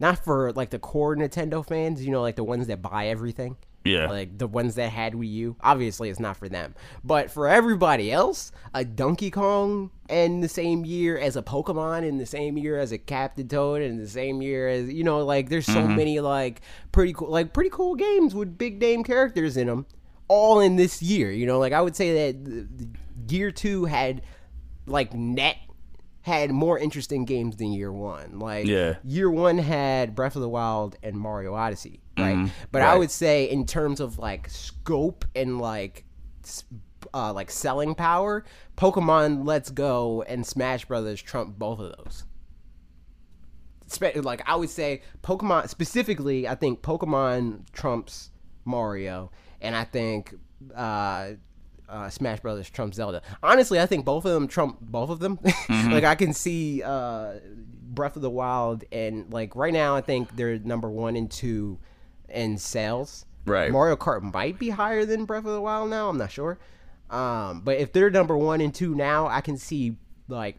[0.00, 3.56] not for like the core Nintendo fans, you know, like the ones that buy everything.
[3.84, 4.08] Yeah.
[4.08, 5.56] Like the ones that had Wii U.
[5.60, 6.74] Obviously, it's not for them.
[7.04, 12.16] But for everybody else, a Donkey Kong in the same year as a Pokemon, in
[12.16, 15.50] the same year as a Captain Toad, in the same year as you know, like
[15.50, 15.96] there's so mm-hmm.
[15.96, 19.86] many like pretty cool, like pretty cool games with big name characters in them,
[20.28, 21.30] all in this year.
[21.30, 24.22] You know, like I would say that the, the year two had
[24.86, 25.56] like net
[26.24, 28.38] had more interesting games than year one.
[28.38, 28.94] Like Yeah.
[29.04, 32.50] year one had Breath of the Wild and Mario Odyssey, right?
[32.72, 36.04] But I would say in terms of like scope and like
[37.12, 38.42] uh, like selling power,
[38.78, 42.24] Pokemon Let's Go and Smash Brothers trump both of those.
[43.86, 48.30] Spe- Like I would say Pokemon specifically, I think Pokemon trumps
[48.64, 50.34] Mario, and I think
[50.74, 51.32] uh,
[51.88, 53.22] uh, Smash Brothers trump Zelda.
[53.42, 55.38] Honestly, I think both of them trump both of them.
[55.68, 57.34] like I can see uh,
[57.82, 61.78] Breath of the Wild, and like right now, I think they're number one and two
[62.28, 63.26] in sales.
[63.46, 63.70] Right.
[63.70, 66.08] Mario Kart might be higher than Breath of the Wild now.
[66.08, 66.58] I'm not sure.
[67.10, 69.96] Um, but if they're number one and two now, I can see
[70.28, 70.56] like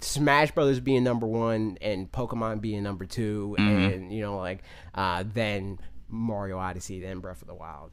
[0.00, 4.62] Smash Brothers being number one and Pokemon being number 2 and you know like
[4.94, 5.78] uh, then
[6.08, 7.90] Mario Odyssey, then Breath of the Wild.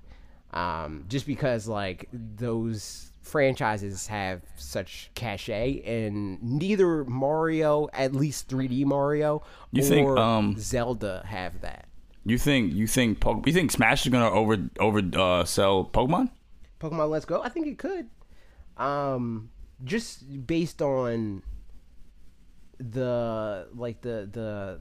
[0.57, 8.85] Um, just because like those franchises have such cachet, and neither Mario, at least 3D
[8.85, 11.85] Mario, You or think, um, Zelda have that.
[12.23, 16.29] you think you think Po- you think Smash is gonna over over uh, sell Pokemon?
[16.79, 17.41] Pokemon Let's Go?
[17.41, 18.09] I think it could.
[18.77, 19.49] Um,
[19.83, 21.43] just based on
[22.79, 24.79] the like the the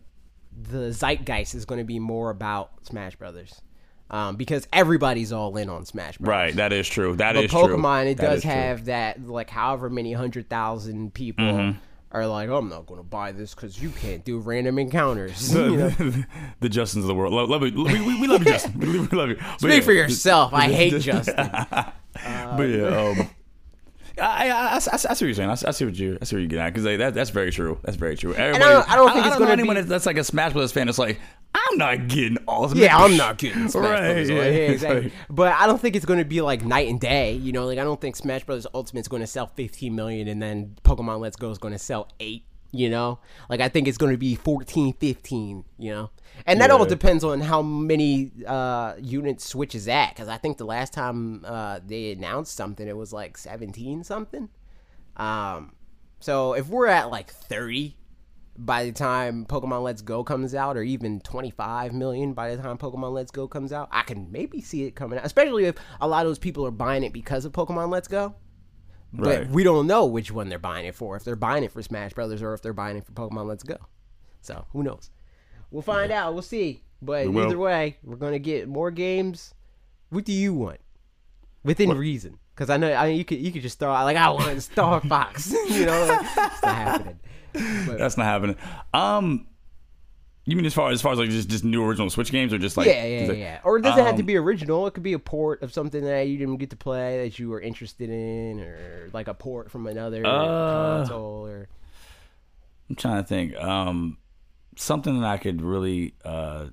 [0.70, 3.60] the zeitgeist is going to be more about Smash Brothers.
[4.08, 6.30] Um, because everybody's all in on Smash Brothers.
[6.30, 7.16] Right, that is true.
[7.16, 7.60] That is true.
[7.62, 7.76] But true.
[7.76, 8.50] Pokemon, it That does is true.
[8.52, 11.78] have that like however many hundred thousand people Mm-hmm.
[12.12, 15.52] are like, I'm not going to buy this because you can't do random encounters.
[15.54, 15.88] you know?
[16.60, 17.32] the Justins of the world.
[17.34, 17.72] Love, love you.
[17.84, 18.78] We, we, we love you, Justin.
[18.78, 19.36] We, we love you.
[19.40, 20.54] But Speak yeah, for yourself.
[20.54, 21.34] I hate Justin.
[21.34, 22.86] But yeah,
[23.18, 23.28] um,
[24.18, 25.50] I, I, I, I, I see what you're saying.
[25.50, 27.30] I, I see what you, I see what you're getting at because like, that, that's
[27.30, 27.78] very true.
[27.82, 28.34] That's very true.
[28.34, 30.72] Everybody, don't- I don't think it's know gonna anyone be- that's- like a Smash Brothers
[30.72, 30.86] fan.
[30.86, 31.20] That's like,
[31.70, 32.82] I'm not getting Ultimate.
[32.82, 34.28] Yeah, I'm not getting Smash Right, Brothers.
[34.30, 35.00] yeah, Yeah, exactly.
[35.02, 35.12] right.
[35.30, 37.32] But I don't think it's going to be like night and day.
[37.32, 40.40] You know, like I don't think Smash Brothers Ultimate's going to sell 15 million and
[40.42, 42.44] then Pokemon Let's Go is going to sell eight.
[42.72, 45.64] You know, like I think it's going to be 14, 15.
[45.78, 46.10] You know,
[46.44, 50.10] and that all depends on how many uh, units Switch is at.
[50.10, 54.50] Because I think the last time uh, they announced something, it was like 17 something.
[55.16, 55.72] Um,
[56.20, 57.96] so if we're at like 30
[58.58, 62.78] by the time Pokemon Let's Go comes out, or even 25 million by the time
[62.78, 65.24] Pokemon Let's Go comes out, I can maybe see it coming out.
[65.24, 68.34] Especially if a lot of those people are buying it because of Pokemon Let's Go.
[69.12, 69.50] But Right.
[69.50, 71.16] we don't know which one they're buying it for.
[71.16, 73.62] If they're buying it for Smash Brothers or if they're buying it for Pokemon Let's
[73.62, 73.76] Go.
[74.40, 75.10] So who knows?
[75.70, 76.32] We'll find out.
[76.32, 76.82] We'll see.
[77.02, 79.54] But We either way, we're gonna get more games.
[80.10, 80.78] What do you want?
[81.64, 82.38] Within reason.
[82.54, 84.62] Because I know I mean, you could you could just throw out like I want
[84.62, 85.52] Star Fox.
[85.68, 86.20] you know, like,
[86.52, 87.20] it's not happening.
[87.86, 88.56] But, That's not happening.
[88.94, 89.46] Um,
[90.44, 92.58] you mean as far as far as like just just new original Switch games or
[92.58, 93.60] just like yeah, yeah, like- yeah.
[93.64, 94.86] Or it doesn't have to um, be original.
[94.86, 97.48] It could be a port of something that you didn't get to play that you
[97.48, 101.46] were interested in, or like a port from another Uh, console.
[101.46, 101.68] Or
[102.88, 103.56] I'm trying to think.
[103.56, 104.18] Um,
[104.76, 106.66] something that I could really uh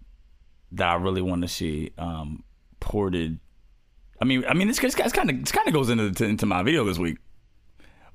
[0.74, 2.44] that I really want to see um
[2.80, 3.40] ported.
[4.22, 4.94] I mean, I mean, this kind
[5.30, 7.18] of this kind of goes into into my video this week,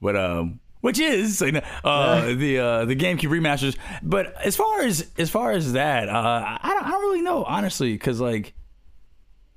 [0.00, 3.76] but um, which is you know, uh the uh the GameCube remasters.
[4.02, 7.44] But as far as as far as that, uh, I don't I don't really know
[7.44, 8.54] honestly because like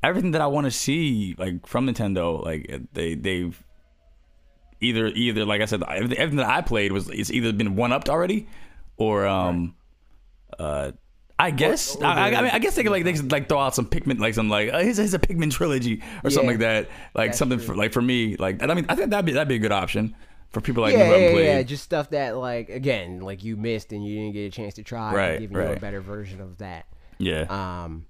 [0.03, 3.61] everything that I want to see like from Nintendo, like they they've
[4.79, 8.09] either either like I said, everything that I played was it's either been one upped
[8.09, 8.47] already,
[8.97, 9.75] or um,
[10.57, 10.91] uh,
[11.37, 13.31] I guess or I, I, they- I mean I guess they could like they could
[13.31, 16.29] like throw out some Pikmin like some like uh, here's, here's a Pikmin trilogy or
[16.31, 19.11] something like that, like that's something for like for me like I mean I think
[19.11, 20.15] that'd be that'd be a good option
[20.51, 21.45] for people like me yeah, who haven't yeah, played.
[21.45, 24.73] yeah, just stuff that like again, like you missed and you didn't get a chance
[24.75, 25.13] to try.
[25.13, 26.85] Right, giving you a better version of that.
[27.17, 27.45] Yeah.
[27.49, 28.05] Um,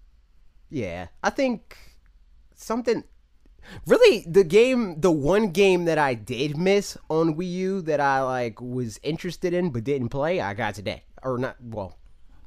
[0.70, 1.78] yeah, I think
[2.56, 3.04] something.
[3.86, 8.22] Really, the game, the one game that I did miss on Wii U that I
[8.24, 11.58] like was interested in but didn't play, I got today, or not.
[11.62, 11.96] Well,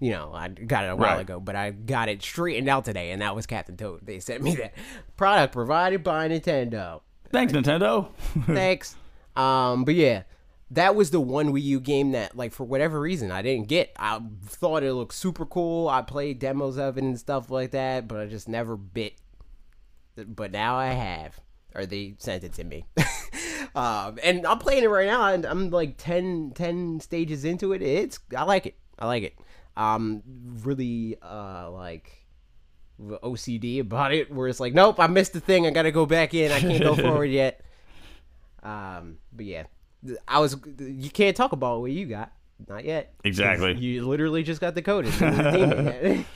[0.00, 1.20] you know, I got it a while Right.
[1.20, 4.00] ago, but I got it straightened out today, and that was Captain Toad.
[4.02, 4.74] They sent me that
[5.16, 7.02] product provided by Nintendo.
[7.30, 8.08] Thanks Nintendo.
[8.46, 8.96] Thanks.
[9.36, 10.22] Um, but yeah,
[10.70, 13.92] that was the one Wii U game that, like, for whatever reason, I didn't get.
[13.98, 15.88] I thought it looked super cool.
[15.88, 19.14] I played demos of it and stuff like that, but I just never bit.
[20.16, 21.40] But now I have,
[21.74, 22.86] or they sent it to me.
[23.74, 27.82] um, and I'm playing it right now, and I'm like 10, 10 stages into it.
[27.82, 28.76] It's I like it.
[28.98, 29.34] I like it.
[29.76, 30.22] Um,
[30.62, 32.26] really, uh, like
[33.00, 35.66] OCD about it, where it's like, nope, I missed the thing.
[35.66, 36.52] I gotta go back in.
[36.52, 37.60] I can't go forward yet.
[38.64, 39.64] Um, but yeah,
[40.26, 40.56] I was.
[40.78, 42.32] You can't talk about what you got.
[42.68, 43.14] Not yet.
[43.24, 43.74] Exactly.
[43.74, 45.06] You literally just got the code.
[45.06, 46.26] It's not redeemed it yet.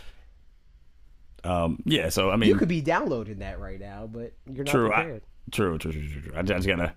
[1.50, 2.08] um, yeah.
[2.08, 4.92] So I mean, you could be downloading that right now, but you're not True.
[4.92, 5.22] I, prepared.
[5.52, 6.32] true, true, true, true, true.
[6.36, 6.94] I just gotta.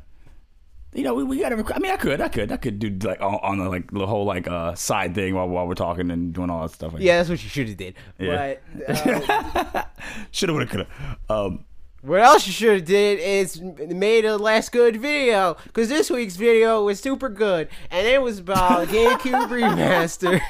[0.94, 1.56] You know, we, we gotta.
[1.56, 3.90] rec- I mean, I could, I could, I could do like on, on the like
[3.92, 6.92] the whole like uh side thing while while we're talking and doing all that stuff.
[6.92, 7.94] Like Yeah, that's what you should have did.
[8.20, 8.56] Yeah.
[8.76, 9.84] But uh,
[10.32, 10.88] shoulda, woulda, coulda.
[11.30, 11.64] Um,
[12.02, 16.36] what else you should have did is made a last good video because this week's
[16.36, 20.42] video was super good and it was about GameCube remaster.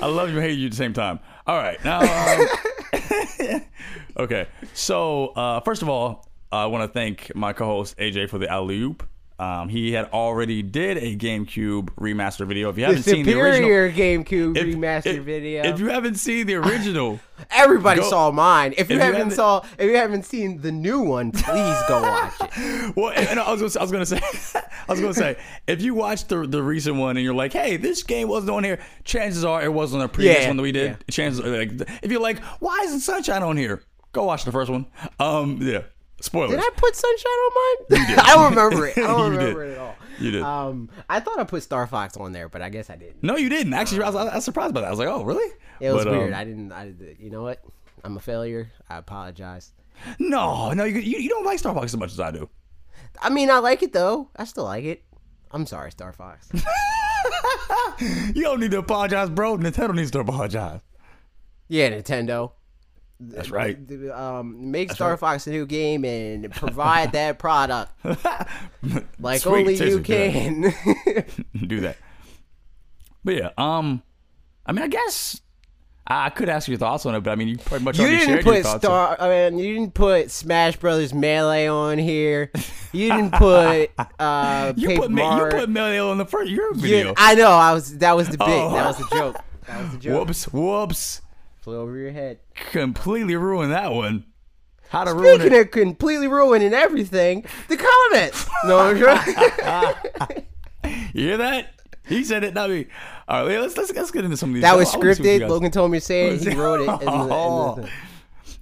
[0.00, 1.20] I love you, and hate you at the same time.
[1.46, 2.00] All right, now.
[2.00, 3.60] Um,
[4.16, 8.48] okay, so uh, first of all, I want to thank my co-host AJ for the
[8.48, 9.06] alley oop.
[9.44, 12.70] Um, he had already did a GameCube remaster video.
[12.70, 15.64] If you haven't seen the original, GameCube if- remaster if- video.
[15.64, 18.74] If you haven't seen the original, Everybody Go- saw mine.
[18.78, 22.00] If you if haven't haven't- saw, if you haven't seen the new one, please go
[22.00, 22.96] watch it.
[22.96, 24.18] well, and I was I was gonna say,
[24.54, 27.76] I was gonna say, if you watch the the recent one and you're like, hey,
[27.76, 30.62] this game wasn't on here, chances are it wasn't on the previous Yeah, one that
[30.62, 30.90] we did.
[30.92, 30.96] yeah.
[31.10, 33.82] Chances are, like, if you're like, why isn't Sunshine on here?
[34.12, 34.86] Go watch the first one.
[35.18, 35.82] Um, yeah,
[36.24, 36.50] spoilers.
[36.50, 38.16] Did I put Sunshine on mine?
[38.18, 38.98] I don't remember it.
[38.98, 39.72] I don't You remember did.
[39.72, 39.96] it at all.
[40.20, 40.42] You did.
[40.42, 43.22] Um, I thought I put Star Fox on there, but I guess I didn't.
[43.22, 43.74] no, you didn't.
[43.74, 44.86] Actually, I was, I was surprised by that.
[44.86, 45.52] I was like, oh, really?
[45.80, 46.32] It was But, um, weird.
[46.32, 46.72] I didn't.
[46.72, 47.62] I did- you know what?
[48.04, 48.70] I'm a failure.
[48.88, 49.72] I apologize.
[50.18, 52.48] no, no, you, you you don't like Star Fox as much as I do.
[53.22, 54.28] I mean, I like it though.
[54.36, 55.04] I still like it.
[55.52, 56.50] I'm sorry, Star Fox.
[58.34, 59.56] You don't need to apologize, bro.
[59.56, 60.80] Nintendo needs to apologize.
[61.68, 62.52] yeah, Nintendo.
[63.20, 63.78] That's right.
[64.12, 67.92] Um, make Star Fox a new game and provide that product
[69.20, 70.72] like Sweet, only you seriously, do
[71.12, 71.26] that.
[71.26, 71.46] can.
[71.68, 71.96] do that.
[73.24, 74.02] But yeah, um,
[74.66, 75.40] I mean, I guess
[76.06, 78.18] I could ask your thoughts on it, but I mean, you pretty much You already
[78.18, 78.84] didn't shared your put thoughts.
[78.84, 79.16] Star.
[79.18, 82.50] I mean, you didn't put Smash Brothers Melee on here.
[82.92, 86.80] You didn't put uh, you put me, you put Mario in the first your You-
[86.80, 87.14] video.
[87.16, 87.48] I know.
[87.50, 87.96] I was.
[87.98, 88.48] That was the bit.
[88.48, 88.72] Oh.
[88.74, 89.36] That was the joke.
[89.66, 90.26] That was the joke.
[90.28, 91.20] whoops, whoops,
[91.64, 92.40] Flew over your head.
[92.54, 94.26] completely ruined that one.
[94.90, 95.44] How to ruin it?
[95.46, 98.46] Speaking of completely ruining everything, the comments.
[98.66, 98.96] No, I'm.
[101.14, 101.72] You hear that?
[102.06, 102.86] He said it, not me.
[103.26, 104.62] All right, let's let's let's get into some of these.
[104.62, 105.48] that was I wanna see what you scripted.
[105.48, 106.42] Logan told me to say it.
[106.46, 106.88] He wrote it.
[107.02, 107.74] In the, in Oh.
[107.76, 107.88] the,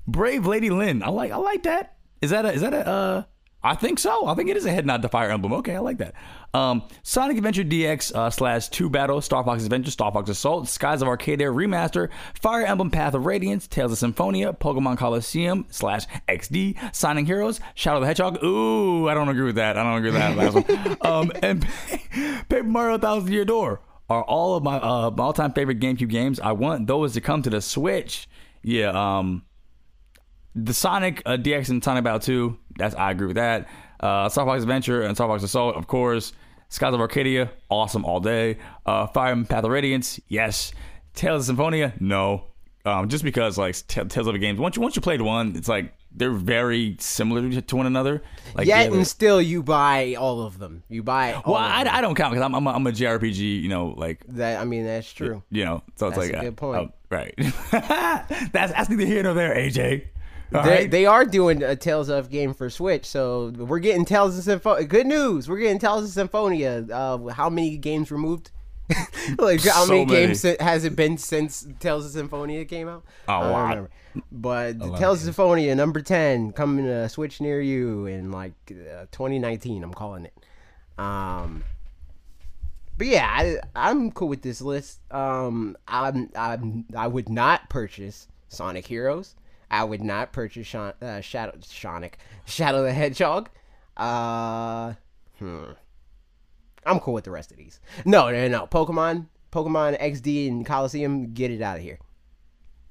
[0.07, 1.03] Brave Lady Lynn.
[1.03, 1.97] I like I like that.
[2.21, 3.23] Is that a is that a uh
[3.65, 4.27] I think so.
[4.27, 5.53] I think it is a head nod to Fire Emblem.
[5.55, 6.15] Okay, I like that.
[6.53, 11.01] Um, Sonic Adventure DX uh, slash Two Battle, Star Fox Adventure, Star Fox Assault, Skies
[11.01, 16.95] of Arcadia Remaster, Fire Emblem Path of Radiance, Tales of Symphonia, Pokemon Colosseum slash XD,
[16.95, 18.43] Sonic Heroes, Shadow the Hedgehog.
[18.43, 19.79] Ooh, I don't agree with that.
[19.79, 20.97] I don't agree with that last one.
[21.13, 21.67] Um, and
[22.49, 26.09] Paper Mario Thousand Year Door are all of my uh, my all time favorite GameCube
[26.09, 26.41] games.
[26.41, 28.29] I want those to come to the Switch.
[28.63, 28.91] Yeah.
[28.91, 29.45] Um,
[30.55, 33.69] the Sonic uh, DX and Sonic Battle 2, that's I agree with that.
[34.01, 36.33] Uh, Star Fox Adventure and Star Fox Assault, of course.
[36.69, 38.57] Skies of Arcadia, awesome all day.
[38.87, 40.73] Uh, Fire and Path of Radiance, yes.
[41.15, 42.47] Tales of Symphonia, no.
[42.85, 45.55] Um, just because like T- Tales of the games, once you once you played one,
[45.55, 48.23] it's like they're very similar to one another.
[48.55, 50.83] Like yet yeah, and still, you buy all of them.
[50.89, 51.35] You buy.
[51.35, 51.99] All well, of I.
[51.99, 54.61] I don't count because I'm, I'm a, I'm a JRPG, you know, like that.
[54.61, 55.43] I mean, that's true.
[55.51, 56.81] you know, so it's That's like a good point.
[56.81, 57.35] oh, right.
[57.71, 60.07] that's that's neither here nor there, AJ.
[60.53, 60.91] They, right?
[60.91, 64.85] they are doing a Tales of game for Switch, so we're getting Tales of Symphonia.
[64.85, 66.87] Good news, we're getting Tales of Symphonia.
[66.93, 68.51] Uh, how many games removed?
[69.39, 70.27] like how So many, many.
[70.27, 73.05] games has it been since Tales of Symphonia came out?
[73.29, 73.91] A I don't remember.
[74.31, 79.83] But Tales of Symphonia number ten coming to Switch near you in like uh, 2019.
[79.83, 80.35] I'm calling it.
[80.99, 81.65] Um,
[82.99, 85.01] but yeah, I, I'm cool with this list.
[85.11, 89.35] Um, I'm, I'm I would not purchase Sonic Heroes.
[89.73, 93.49] I would not purchase Shon, uh, Shadow Sonic Shadow the Hedgehog.
[93.97, 94.93] Uh,
[95.39, 95.65] hmm.
[96.85, 97.81] I'm cool with the rest of these.
[98.05, 98.67] No, no, no.
[98.67, 101.99] Pokemon, Pokemon XD and Colosseum, get it out of here.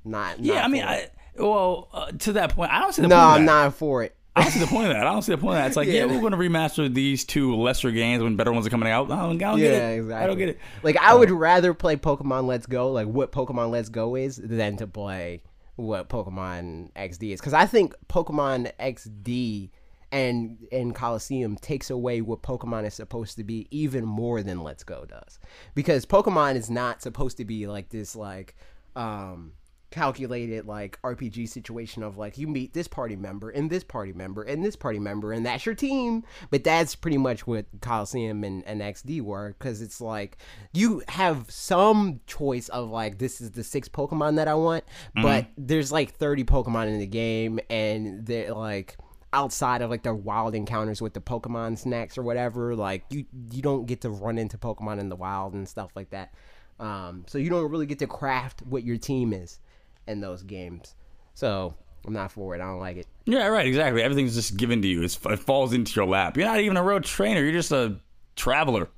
[0.03, 0.39] Not.
[0.39, 0.83] Yeah, I mean.
[0.83, 4.15] I, well, uh, to that point, I don't see the no, I'm not for it.
[4.35, 5.05] I don't see the point of that.
[5.05, 5.67] I don't see the point of that.
[5.67, 6.05] It's like, yeah, Yeah.
[6.05, 9.11] we're going to remaster these two lesser games when better ones are coming out.
[9.11, 9.95] I don't, I don't Yeah, get it.
[9.99, 10.23] exactly.
[10.23, 10.59] I don't get it.
[10.83, 14.77] Like I would rather play Pokemon Let's Go, like what Pokemon Let's Go is, than
[14.77, 15.41] to play
[15.75, 17.39] what Pokemon XD is.
[17.39, 19.69] Because I think Pokemon XD
[20.11, 24.83] and and Colosseum takes away what Pokemon is supposed to be even more than Let's
[24.83, 25.39] Go does.
[25.73, 28.55] Because Pokemon is not supposed to be like this like
[28.95, 29.53] um
[29.91, 34.41] calculated like RPG situation of like you meet this party member and this party member
[34.41, 36.23] and this party member and that's your team.
[36.49, 40.37] But that's pretty much what Colosseum and, and XD were because it's like
[40.73, 45.47] you have some choice of like this is the six Pokemon that I want, but
[45.57, 48.97] there's like 30 Pokemon in the game and they're like
[49.33, 53.61] outside of like the wild encounters with the Pokemon snacks or whatever, like you you
[53.61, 56.33] don't get to run into Pokemon in the wild and stuff like that.
[56.79, 59.59] Um, so you don't really get to craft what your team is
[60.07, 60.95] in those games.
[61.33, 62.61] So I'm not for it.
[62.61, 63.07] I don't like it.
[63.25, 64.01] Yeah, right, exactly.
[64.01, 65.03] Everything's just given to you.
[65.03, 66.37] It's, it falls into your lap.
[66.37, 67.41] You're not even a road trainer.
[67.41, 67.97] You're just a
[68.35, 68.89] traveler.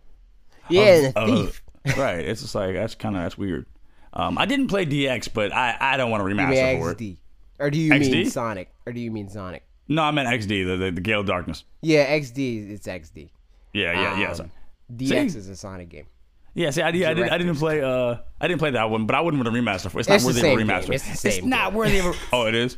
[0.69, 1.51] Yeah, a Uh,
[1.97, 2.19] right.
[2.19, 3.65] It's just like, that's kind of, that's weird.
[4.13, 7.17] Um, I didn't play DX, but I, I don't want to remaster for it.
[7.59, 8.11] Or do you XD?
[8.11, 9.63] mean Sonic, or do you mean Sonic?
[9.87, 11.63] No, I meant XD, the, the, the Gale of Darkness.
[11.81, 12.71] Yeah, XD.
[12.71, 13.29] It's XD.
[13.73, 14.31] Yeah, yeah, yeah.
[14.31, 14.51] Um.
[14.93, 15.37] DX See?
[15.39, 16.05] is a Sonic game.
[16.55, 17.81] Yeah, see, I, did, I, did, I didn't play.
[17.81, 19.99] Uh, I didn't play that one, but I wouldn't want to remaster for.
[19.99, 20.67] It's not It's the worthy same of a game.
[20.67, 20.93] remaster.
[20.93, 21.77] It's the same it's not game.
[21.77, 22.13] worthy of a.
[22.33, 22.77] Oh, it is.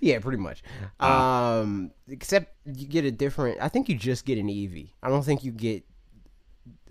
[0.00, 0.62] Yeah, pretty much.
[1.00, 1.58] Ah.
[1.60, 3.60] Um, except you get a different.
[3.60, 4.90] I think you just get an Eevee.
[5.02, 5.84] I don't think you get.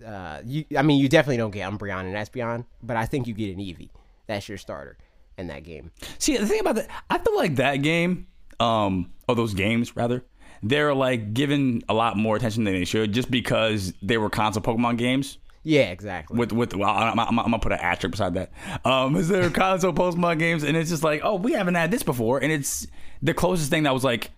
[0.04, 0.64] Uh, you.
[0.76, 3.60] I mean, you definitely don't get Umbreon and Espeon, but I think you get an
[3.60, 3.90] Eevee.
[4.26, 4.98] That's your starter
[5.38, 5.90] in that game.
[6.18, 8.26] See, the thing about that, I feel like that game,
[8.60, 10.24] um, or those games rather,
[10.62, 14.62] they're like given a lot more attention than they should, just because they were console
[14.62, 15.38] Pokemon games.
[15.64, 16.38] Yeah, exactly.
[16.38, 18.52] With with, well, I'm, I'm, I'm gonna put an asterisk beside that.
[18.84, 22.02] Um, is there console Pokemon games, and it's just like, oh, we haven't had this
[22.02, 22.86] before, and it's
[23.22, 24.30] the closest thing that was like,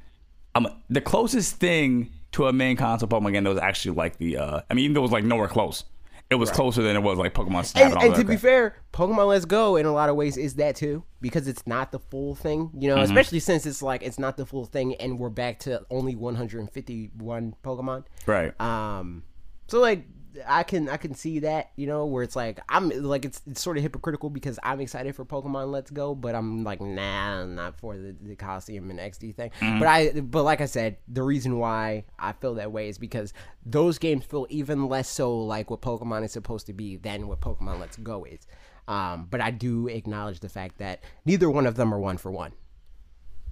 [0.55, 4.37] um, the closest thing to a main console Pokemon game that was actually like the,
[4.37, 5.85] uh, I mean, even though it was like nowhere close,
[6.31, 8.41] it was closer than it was like Pokemon Snap and, and, and to be crap.
[8.41, 11.93] fair, Pokemon Let's Go in a lot of ways is that too because it's not
[11.93, 12.97] the full thing, you Mm-hmm.
[12.97, 13.03] know.
[13.03, 17.55] Especially since it's like it's not the full thing, and we're back to only 151
[17.65, 18.05] Pokemon.
[18.27, 18.61] right?
[18.61, 19.23] Um,
[19.69, 20.05] so like
[20.47, 23.61] I can I can see that you know where it's like I'm like it's, it's
[23.61, 27.55] sort of hypocritical because I'm excited for Pokemon Let's Go, but I'm like nah, I'm
[27.55, 29.51] not for the, the Colosseum and XD thing.
[29.61, 33.33] But I but like I said, the reason why I feel that way is because
[33.65, 37.41] those games feel even less so like what Pokemon is supposed to be than what
[37.41, 38.47] Pokemon Let's Go is.
[38.89, 42.31] Um, but I do acknowledge the fact that neither one of them are one for
[42.31, 42.53] one.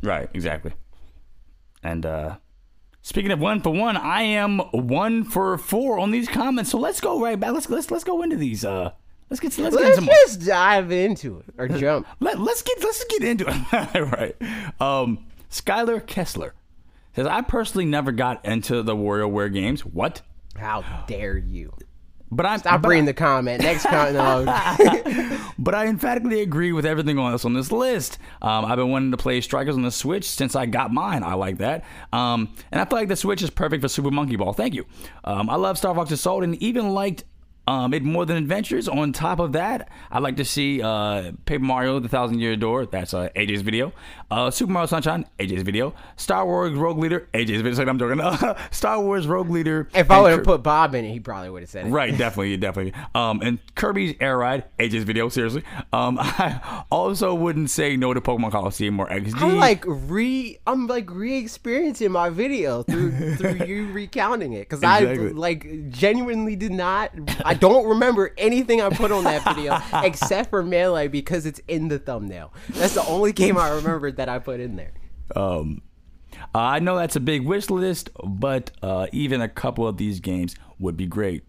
[0.02, 0.72] Right, exactly.
[1.82, 2.36] And uh
[3.04, 6.70] speaking of one for one, I am one for four on these comments.
[6.70, 7.52] So let's go right back.
[7.52, 8.64] Let's let's let's go into these.
[8.64, 8.90] Uh,
[9.30, 12.08] let's get let's, get Let's into just dive into it or jump.
[12.18, 13.94] let, let's get let's get into it.
[14.12, 14.36] right.
[14.80, 16.54] Um, Skylar Kessler
[17.14, 19.84] says I personally never got into the WarioWare games.
[19.84, 20.22] What?
[20.56, 21.76] How dare you?
[22.34, 23.62] But I'm Stop but reading the comment.
[23.62, 24.14] Next comment.
[24.14, 25.40] No.
[25.56, 28.18] But I emphatically agree with everything on this on this list.
[28.42, 31.22] Um, I've been wanting to play Strikers on the Switch since I got mine.
[31.22, 34.36] I like that, um, and I feel like the Switch is perfect for Super Monkey
[34.36, 34.52] Ball.
[34.52, 34.84] Thank you.
[35.22, 37.24] Um, I love Star Fox Assault and even liked
[37.66, 38.88] um, it more than Adventures.
[38.88, 42.86] On top of that, I'd like to see uh, Paper Mario: The Thousand Year Door.
[42.86, 43.92] That's uh, AJ's video.
[44.30, 45.94] Uh, Super Mario Sunshine, AJ's video.
[46.16, 47.72] Star Wars Rogue Leader, AJ's video.
[47.74, 48.54] Sorry, I'm joking.
[48.70, 49.88] Star Wars Rogue Leader.
[49.94, 51.90] if I would Kir- have put Bob in it, he probably would have said it.
[51.90, 52.94] Right, definitely, definitely.
[53.14, 55.62] Um, and Kirby's Air Ride, AJ's video, seriously.
[55.92, 59.40] Um, I also wouldn't say no to Pokemon Colosseum or XD.
[59.40, 65.28] I'm like re, I'm like re-experiencing my video through through you recounting it because Exactly.
[65.28, 67.12] I like genuinely did not.
[67.44, 71.88] I don't remember anything I put on that video except for melee because it's in
[71.88, 72.52] the thumbnail.
[72.70, 74.92] That's the only game I remembered that I put in there.
[75.34, 75.82] Um,
[76.54, 80.54] I know that's a big wish list, but uh, even a couple of these games
[80.78, 81.44] would be great.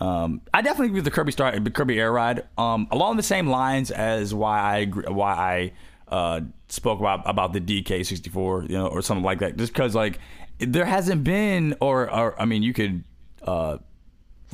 [0.00, 3.48] Um, I definitely agree with the Kirby Star, Kirby Air Ride, um, along the same
[3.48, 5.72] lines as why I agree, why I
[6.12, 9.56] uh, spoke about about the DK64, you know, or something like that.
[9.56, 10.18] Just because like
[10.58, 13.04] there hasn't been, or, or I mean, you could
[13.42, 13.78] uh,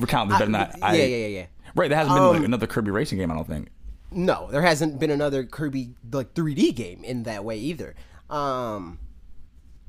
[0.01, 1.45] recount this better than I, yeah, yeah, yeah, yeah.
[1.75, 3.31] Right, there hasn't been like Um, another Kirby racing game.
[3.31, 3.69] I don't think.
[4.11, 7.95] No, there hasn't been another Kirby like 3D game in that way either.
[8.29, 8.99] Um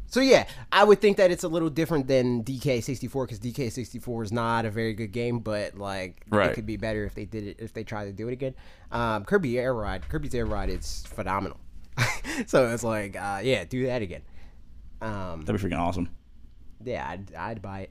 [0.06, 4.30] so yeah, I would think that it's a little different than DK64 because DK64 is
[4.32, 6.50] not a very good game, but like Right.
[6.50, 8.54] it could be better if they did it if they tried to do it again.
[8.90, 11.58] Um, Kirby Air Ride, Kirby's Air Ride, is phenomenal.
[12.46, 14.20] so it's like, uh, yeah, do that again.
[15.00, 16.10] Um, That'd be freaking awesome.
[16.84, 17.90] yeah, I'd, I'd buy it,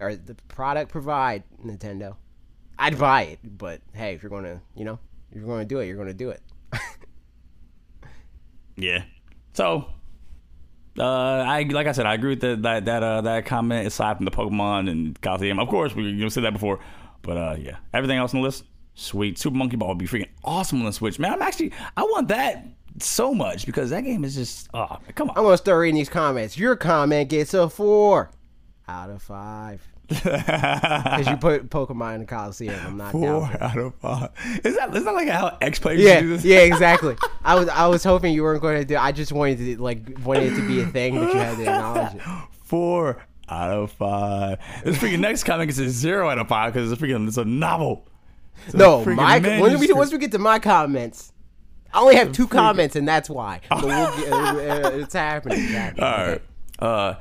[0.00, 2.16] or the product provide Nintendo.
[2.78, 4.98] I'd buy it, but hey, if you're gonna, you know,
[5.30, 6.42] if you're gonna do it, you're gonna do it.
[8.76, 9.04] Yeah.
[9.54, 9.86] So,
[10.98, 13.86] uh, I like I said, I agree with the, that that uh, that comment.
[13.86, 16.78] Aside from the Pokemon and Colosseum, of course, we you said that before.
[17.22, 19.38] But uh, yeah, everything else on the list, sweet.
[19.38, 21.32] Super Monkey Ball would be freaking awesome on the Switch, man.
[21.32, 22.66] I'm actually, I want that
[22.98, 25.38] so much because that game is just, oh, come on.
[25.38, 26.58] I'm gonna start reading these comments.
[26.58, 28.30] Your comment gets a four
[28.88, 32.78] out of five because you put Pokemon in the Colosseum.
[32.86, 33.10] I'm not.
[33.12, 34.30] Four out of five.
[34.64, 36.44] Is that is that like how X players Yeah, do this?
[36.44, 37.16] yeah, exactly.
[37.44, 38.96] I was I was hoping you weren't going to do.
[38.96, 41.62] I just wanted to like wanted it to be a thing, but you had to
[41.62, 42.22] acknowledge it.
[42.62, 44.58] Four out of five.
[44.84, 47.36] This freaking next comic is a zero out of five because it's a freaking it's
[47.36, 48.06] a novel.
[48.66, 51.32] It's No, freaking my when we, once we get to my comments,
[51.92, 53.60] I only have two comments, and that's why.
[53.68, 55.60] But we'll get, uh, uh, it's happening.
[55.66, 56.04] Happening.
[56.04, 56.42] All right.
[56.78, 57.14] Uh,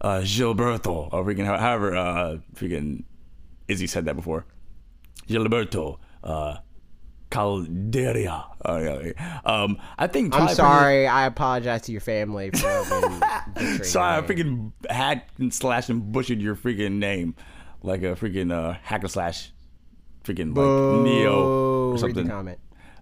[0.00, 3.04] uh, Gilberto, or freaking, however, uh, freaking,
[3.68, 4.46] Izzy said that before.
[5.28, 6.56] Gilberto, uh,
[7.30, 8.44] Calderia.
[8.64, 9.12] Oh.
[9.44, 10.34] Um, I think.
[10.34, 11.06] I'm sorry.
[11.06, 12.58] I apologize to your family for
[13.84, 17.36] Sorry, I freaking hacked and slashed and butchered your freaking name,
[17.82, 19.52] like a freaking uh, hack and slash,
[20.24, 22.28] freaking like Neo or read the something.
[22.28, 22.58] comment.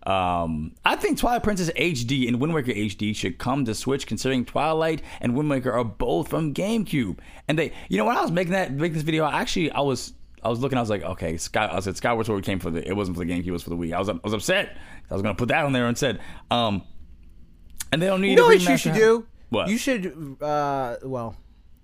[0.09, 4.47] Um, I think Twilight Princess HD and Wind Waker HD should come to Switch, considering
[4.47, 7.19] Twilight and Wind Waker are both from GameCube.
[7.47, 9.81] And they, you know, when I was making that, making this video, I actually, I
[9.81, 12.71] was, I was looking, I was like, okay, Sky, I said Skyward Sword came for
[12.71, 13.93] the, it wasn't for the GameCube, it was for the Wii.
[13.93, 14.79] I was, I was upset.
[15.11, 16.21] I was gonna put that on there instead.
[16.51, 16.85] Um,
[17.93, 18.31] and they don't need.
[18.31, 19.27] You know what you should do?
[19.51, 19.69] What?
[19.69, 20.37] You should.
[20.43, 21.37] Uh, well,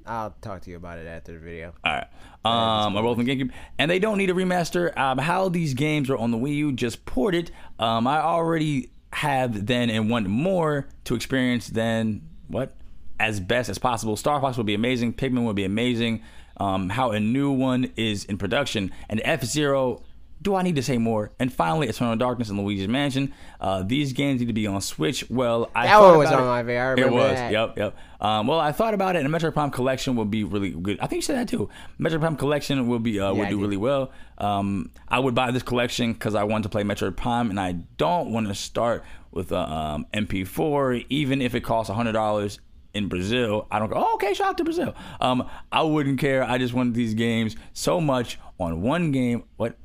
[0.07, 1.73] I'll talk to you about it after the video.
[1.85, 2.07] All right.
[2.45, 4.97] Um, are both on GameCube, and they don't need a remaster.
[4.99, 7.51] Um, how these games are on the Wii U, just port it.
[7.79, 12.75] Um, I already have then and want more to experience than what
[13.19, 14.17] as best as possible.
[14.17, 15.15] Star Fox would be amazing.
[15.15, 16.23] Pikmin would be amazing.
[16.59, 20.03] Um, how a new one is in production, and F Zero.
[20.45, 21.33] Do I need to say more?
[21.41, 23.33] And finally, Eternal Darkness and Luigi's Mansion.
[23.59, 25.29] Uh, these games need to be on Switch.
[25.31, 26.65] Well, I That thought one was about on it.
[26.67, 26.77] my.
[26.79, 27.33] I It was.
[27.33, 27.51] that.
[27.51, 27.97] Yep, yep.
[28.21, 31.01] Um, well, I thought about it, and Metro Metroid Prime Collection will be really good.
[31.01, 31.71] I think you said that too.
[31.99, 33.63] Metroid Prime Collection will be uh, Yeah, will I do did.
[33.63, 34.13] really well.
[34.39, 37.73] Um, I would buy this collection because I want to play Metroid Prime, and I
[37.97, 42.61] don't want to start with a um, MP4, even if it costs hundred dollars.
[42.93, 44.95] in Brazil, I don't go, oh, okay, shout out to Brazil.
[45.21, 46.45] Um, I wouldn't care.
[46.45, 49.43] I just wanted these games so much on one game.
[49.57, 49.77] What?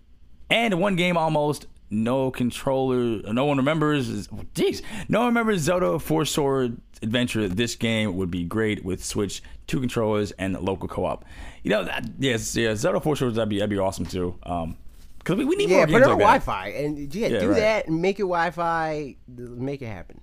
[0.49, 3.21] And one game almost no controller.
[3.31, 4.27] No one remembers.
[4.27, 7.47] Jeez, no one remembers Zelda Four Sword Adventure.
[7.47, 11.25] This game would be great with Switch, two controllers, and local co-op.
[11.63, 14.35] You know, that, yes, yeah, Zelda Four Swords that'd be that'd be awesome too.
[14.43, 14.77] Um,
[15.17, 16.45] because we, we need Yeah, more put games it on like.
[16.45, 17.59] Wi-Fi and yeah, Yeah, do right.
[17.59, 19.15] that and make it Wi-Fi.
[19.27, 20.21] Make it happen.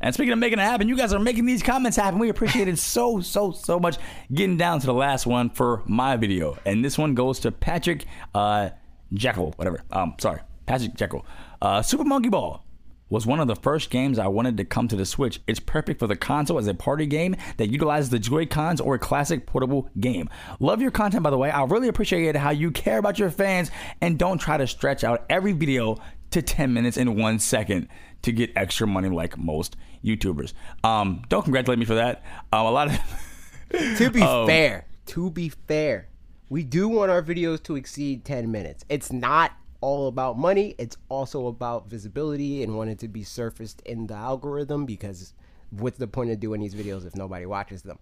[0.00, 2.18] And speaking of making it happen, you guys are making these comments happen.
[2.18, 3.96] We appreciate it so, so, so much.
[4.32, 6.58] Getting down to the last one for my video.
[6.64, 8.70] And this one goes to Patrick uh,
[9.12, 9.80] Jekyll, whatever.
[9.90, 11.24] Um, sorry, Patrick Jekyll.
[11.62, 12.62] Uh, Super Monkey Ball
[13.10, 15.40] was one of the first games I wanted to come to the Switch.
[15.46, 18.98] It's perfect for the console as a party game that utilizes the Joy-Cons or a
[18.98, 20.28] classic portable game.
[20.58, 21.50] Love your content, by the way.
[21.50, 25.04] I really appreciate it how you care about your fans and don't try to stretch
[25.04, 25.98] out every video
[26.30, 27.88] to 10 minutes in one second
[28.22, 30.54] to get extra money like most YouTubers.
[30.82, 32.24] Um, don't congratulate me for that.
[32.52, 34.46] Um, a lot of To be Oh.
[34.46, 36.08] fair, to be fair,
[36.48, 38.84] we do want our videos to exceed 10 minutes.
[38.88, 44.06] It's not all about money, it's also about visibility and wanting to be surfaced in
[44.06, 45.34] the algorithm because
[45.70, 47.98] what's the point of doing these videos if nobody watches them?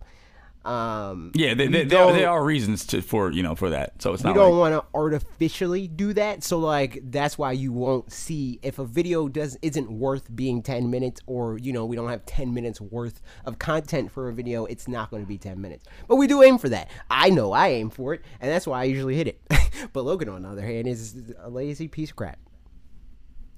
[0.65, 4.01] Um, yeah, they, they, there, there are reasons to for you know for that.
[4.01, 6.45] So it's we not don't like, want to artificially do that.
[6.45, 10.91] So like that's why you won't see if a video does isn't worth being 10
[10.91, 14.65] minutes or you know we don't have 10 minutes worth of content for a video
[14.67, 15.85] it's not going to be 10 minutes.
[16.07, 16.91] But we do aim for that.
[17.11, 19.41] I know i aim for it and that's why i usually hit it.
[19.93, 22.39] But logan on the other hand is a lazy piece of crap.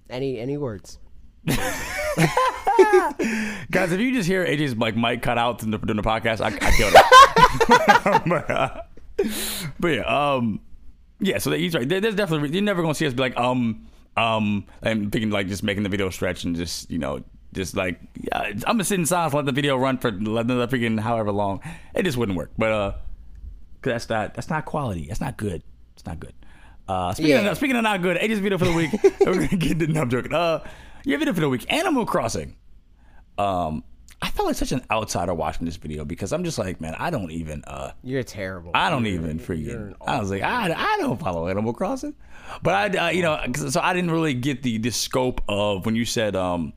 [0.09, 0.99] Any any words
[3.71, 3.93] guys.
[3.93, 6.49] If you just hear AJ's like mic cut out during the, during the podcast, I,
[6.49, 8.23] I killed it.
[8.27, 8.83] but, uh,
[9.81, 10.03] but yeah,
[10.35, 10.61] um,
[11.21, 11.39] yeah.
[11.39, 11.89] So he's right.
[11.89, 13.87] There- There's definitely you're never gonna see us be like um
[14.17, 17.23] um and thinking like just making the video stretch and just you know
[17.53, 20.99] just like yeah, I'm gonna sit in silence, let the video run for another freaking
[20.99, 21.61] however long.
[21.95, 22.51] It just wouldn't work.
[22.59, 22.91] But uh,
[23.83, 25.07] 'cause that's not that's not quality.
[25.09, 25.63] That's not good.
[25.95, 26.35] It's not good.
[26.87, 27.51] Uh, speaking, Yeah.
[27.51, 28.91] of, speaking of not good, AJ's video for the week.
[29.21, 29.79] we're gonna get.
[29.89, 30.35] No, I'm joking.
[30.35, 30.61] Uh,
[31.05, 32.57] your video for the week, Animal Crossing.
[33.39, 33.85] Um,
[34.23, 37.11] I felt like such an outsider watching this video because I'm just like, man, I
[37.11, 37.63] don't even.
[37.67, 39.95] Uh, you're terrible I don't You're- even freaking.
[40.07, 42.15] I was like, I, I don't follow Animal Crossing,
[42.63, 45.85] but I, uh, you know, 'cause- so I didn't really get the the scope of
[45.85, 46.73] when you said, um,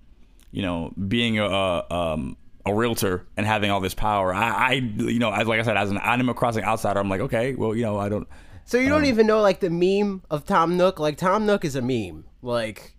[0.51, 4.33] you know, being a uh, um a realtor and having all this power.
[4.33, 7.21] I, I, you know, as like I said, as an Animal Crossing outsider, I'm like,
[7.21, 8.27] okay, well, you know, I don't.
[8.65, 10.99] So you don't even know like the meme of Tom Nook?
[10.99, 12.25] Like Tom Nook is a meme.
[12.41, 12.96] Like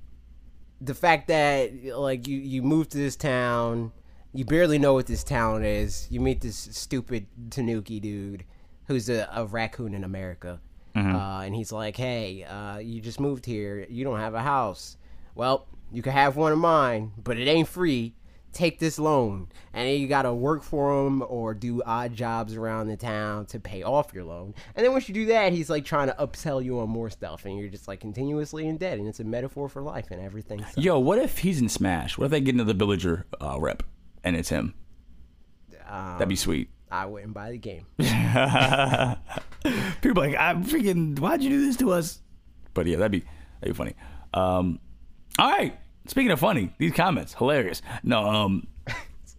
[0.80, 3.92] the fact that like you you move to this town,
[4.32, 6.06] you barely know what this town is.
[6.10, 8.44] You meet this stupid Tanuki dude
[8.86, 10.60] who's a, a raccoon in America.
[11.14, 13.86] Uh, and he's like, "Hey, uh, you just moved here.
[13.88, 14.96] You don't have a house.
[15.34, 18.14] Well, you can have one of mine, but it ain't free.
[18.52, 22.88] Take this loan, and then you gotta work for him or do odd jobs around
[22.88, 24.54] the town to pay off your loan.
[24.74, 27.44] And then once you do that, he's like trying to upsell you on more stuff,
[27.44, 28.98] and you're just like continuously in debt.
[28.98, 30.64] And it's a metaphor for life and everything.
[30.72, 32.16] So, Yo, what if he's in Smash?
[32.18, 33.82] What if they get into the villager uh, rep
[34.24, 34.74] and it's him?
[35.88, 36.70] um, That'd be sweet.
[36.90, 37.84] I wouldn't buy the game.
[40.00, 42.20] People are like, I'm freaking, why'd you do this to us?
[42.74, 43.24] But yeah, that'd be
[43.60, 43.94] that'd be funny.
[44.32, 44.78] Um,
[45.38, 45.78] all right.
[46.08, 47.82] Speaking of funny, these comments hilarious.
[48.02, 48.66] No, um,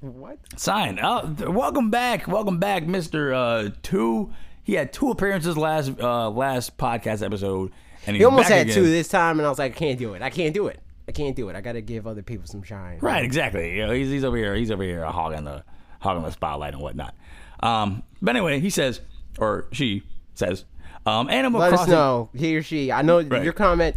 [0.01, 0.37] what?
[0.55, 0.99] sign.
[1.01, 4.31] Oh, welcome back, welcome back, Mister uh, Two.
[4.63, 7.71] He had two appearances last uh, last podcast episode,
[8.05, 8.75] and he's He almost had again.
[8.75, 10.21] two this time, and I was like, I can't do it.
[10.21, 10.79] I can't do it.
[11.07, 11.55] I can't do it.
[11.55, 12.99] I gotta give other people some shine.
[13.01, 13.75] Right, exactly.
[13.75, 14.53] You know, he's, he's over here.
[14.53, 15.63] He's over here hogging the
[15.99, 17.15] hogging the spotlight and whatnot.
[17.61, 19.01] Um, but anyway, he says,
[19.39, 20.03] or she
[20.35, 20.65] says,
[21.07, 21.85] um, Animal Let Crossing.
[21.85, 22.91] us know, he or she.
[22.91, 23.43] I know Right.
[23.43, 23.95] your comment.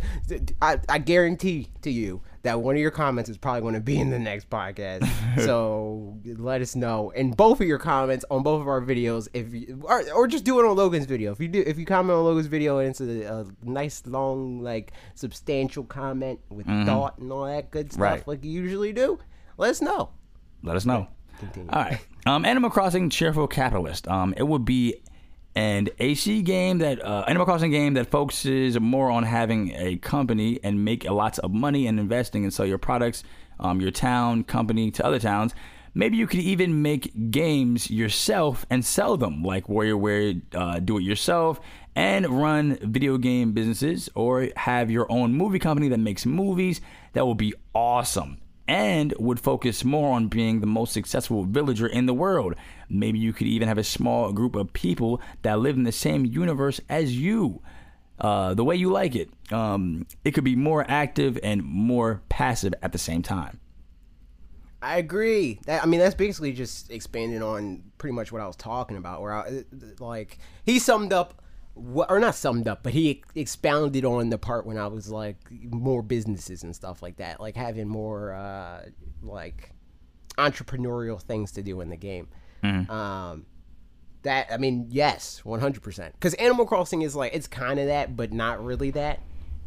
[0.62, 3.99] I, I guarantee to you that one of your comments is probably going to be
[3.99, 5.09] in the next podcast.
[5.45, 9.53] so let us know, and both of your comments on both of our videos, if
[9.55, 11.32] you, or, or just do it on Logan's video.
[11.32, 14.61] If you do, if you comment on Logan's video and it's a, a nice long,
[14.61, 18.12] like substantial comment with thought and all that good stuff, Mm-hmm.
[18.14, 18.26] Right.
[18.28, 19.18] like you usually do,
[19.57, 20.11] let us know.
[20.64, 21.09] Let us know.
[21.38, 21.70] Continue.
[21.70, 21.99] All right.
[22.26, 24.07] Um, Animal Crossing Cheerful Capitalist.
[24.09, 24.97] Um, it would be
[25.55, 30.59] an AC game that uh, Animal Crossing game that focuses more on having a company
[30.62, 33.22] and make lots of money and investing and sell your products,
[33.61, 35.55] um, your town company to other towns.
[35.94, 41.03] Maybe you could even make games yourself and sell them, like WarioWare, uh, do it
[41.03, 41.61] yourself,
[41.94, 46.80] and run video game businesses, or have your own movie company that makes movies.
[47.12, 48.41] That would be awesome
[48.73, 52.55] and would focus more on being the most successful villager in the world.
[52.89, 56.25] Maybe you could even have a small group of people that live in the same
[56.25, 57.61] universe as you.
[58.18, 59.29] Uh, the way you like it.
[59.53, 63.61] Um, it could be more active and more passive at the same time.
[64.81, 65.61] I agree.
[65.66, 69.20] That I mean, that's basically just expanding on pretty much what I was talking about.
[69.20, 69.64] Where I
[69.99, 71.41] like he summed up,
[71.75, 76.03] or not summed up, but he expounded on the part when I was like more
[76.03, 78.87] businesses and stuff like that, like having more uh,
[79.23, 79.73] like
[80.39, 82.29] entrepreneurial things to do in the game.
[82.62, 83.47] Um,
[84.23, 86.14] that I mean, yes, one hundred percent.
[86.14, 89.20] Because Animal Crossing is like it's kind of that, but not really that.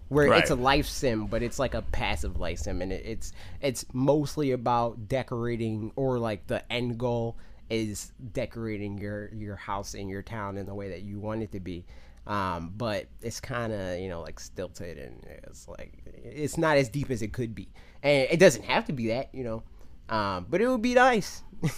[0.07, 0.41] Where Right.
[0.41, 3.85] it's a life sim, but it's like a passive life sim, and it, it's it's
[3.91, 7.35] mostly about decorating or like the end goal
[7.69, 11.51] is decorating your your house and your town in the way that you want it
[11.53, 11.85] to be.
[12.27, 16.89] Um, but it's kind of you know like stilted and it's like it's not as
[16.89, 17.69] deep as it could be,
[18.03, 19.63] and it doesn't have to be that you know.
[20.07, 21.41] Um, but it would be nice.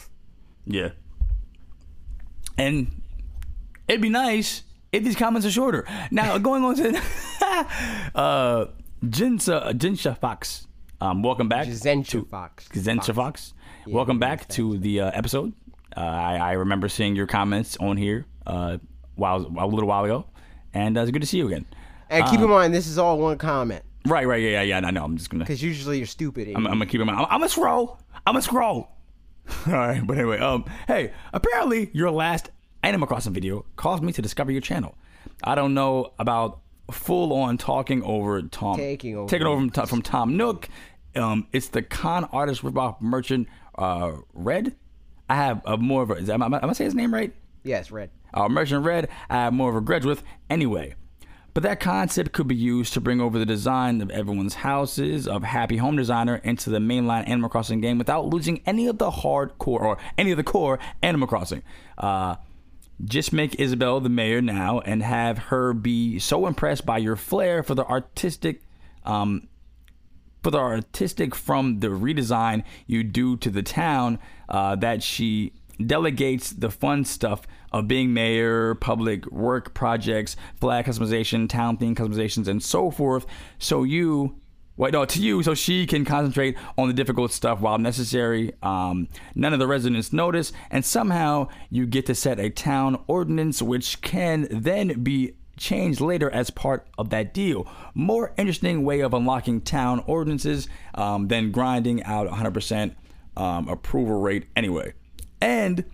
[0.68, 0.90] Yeah.
[2.58, 3.02] And
[3.88, 5.86] it'd be nice if these comments are shorter.
[6.12, 6.90] Now, going on to
[8.16, 8.66] uh,
[9.06, 10.68] Jinsa, Jinsha Fox.
[11.00, 11.68] Um, welcome back.
[11.68, 12.68] Zencha Fox.
[12.70, 13.54] Zencha Fox.
[13.86, 15.54] welcome back to the uh, episode.
[15.98, 18.78] Uh, I, I remember seeing your comments on here uh,
[19.16, 20.26] while, a little while ago.
[20.74, 21.66] And uh, it's good to see you again.
[22.10, 23.84] And keep in mind, this is all one comment.
[24.06, 24.88] Right, right, yeah, yeah, yeah.
[24.88, 25.04] I know.
[25.04, 25.44] I'm just gonna.
[25.44, 26.48] Because usually you're stupid.
[26.50, 27.20] I'm, I'm gonna keep in mind.
[27.20, 28.00] I'm, I'm gonna scroll.
[28.26, 28.90] I'm gonna scroll.
[29.68, 32.52] All right, but anyway, um, hey, apparently your last
[32.84, 34.96] Animal Crossing video caused me to discover your channel.
[35.44, 36.60] I don't know about
[36.92, 39.28] full on talking over Tom, Taking over.
[39.30, 40.70] taking over from, Tom- from Tom Nook.
[41.16, 44.76] Um, it's the con artist ripoff merchant, uh, Redd.
[45.30, 46.34] I have a more of a.
[46.34, 47.34] Am, I, am I saying his name right?
[47.64, 48.10] yes, Redd.
[48.34, 50.96] uh, Merchant Redd, I have more of a grudge with anyway.
[51.54, 55.44] But that concept could be used to bring over the design of everyone's houses of
[55.44, 59.82] Happy Home Designer into the mainline Animal Crossing game without losing any of the hardcore
[59.82, 61.64] or any of the core Animal Crossing.
[61.98, 62.36] Uh,
[63.04, 67.64] just make Isabelle the mayor now and have her be so impressed by your flair
[67.64, 68.62] for the artistic
[69.04, 69.48] um,
[70.44, 74.20] for the artistic from the redesign you do to the town
[74.50, 75.54] uh, that she
[75.86, 82.48] delegates the fun stuff of being mayor, public work projects, flag customization, town theme customizations,
[82.48, 83.26] and so forth.
[83.60, 84.36] So you.
[84.76, 88.54] Wait, no, to you, so she can concentrate on the difficult stuff while necessary.
[88.62, 93.60] Um, none of the residents notice, and somehow you get to set a town ordinance,
[93.60, 97.68] which can then be changed later as part of that deal.
[97.96, 102.94] More interesting way of unlocking town ordinances um, than grinding out 100%
[103.38, 104.94] um, approval rate anyway.
[105.40, 105.86] And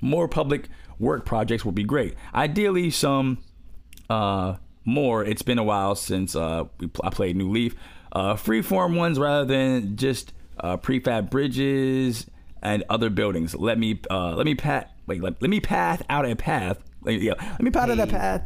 [0.00, 0.68] more public
[0.98, 2.14] work projects would be great.
[2.34, 3.38] Ideally, some
[4.08, 5.24] uh, more.
[5.24, 7.74] It's been a while since uh, we pl- I played New Leaf.
[8.12, 12.26] Uh, freeform ones rather than just uh, prefab bridges
[12.62, 13.54] and other buildings.
[13.54, 16.82] Let me uh, let me pat wait let, let me path out a path.
[17.02, 18.20] Let, yeah, let me pat out that Pave.
[18.20, 18.42] path.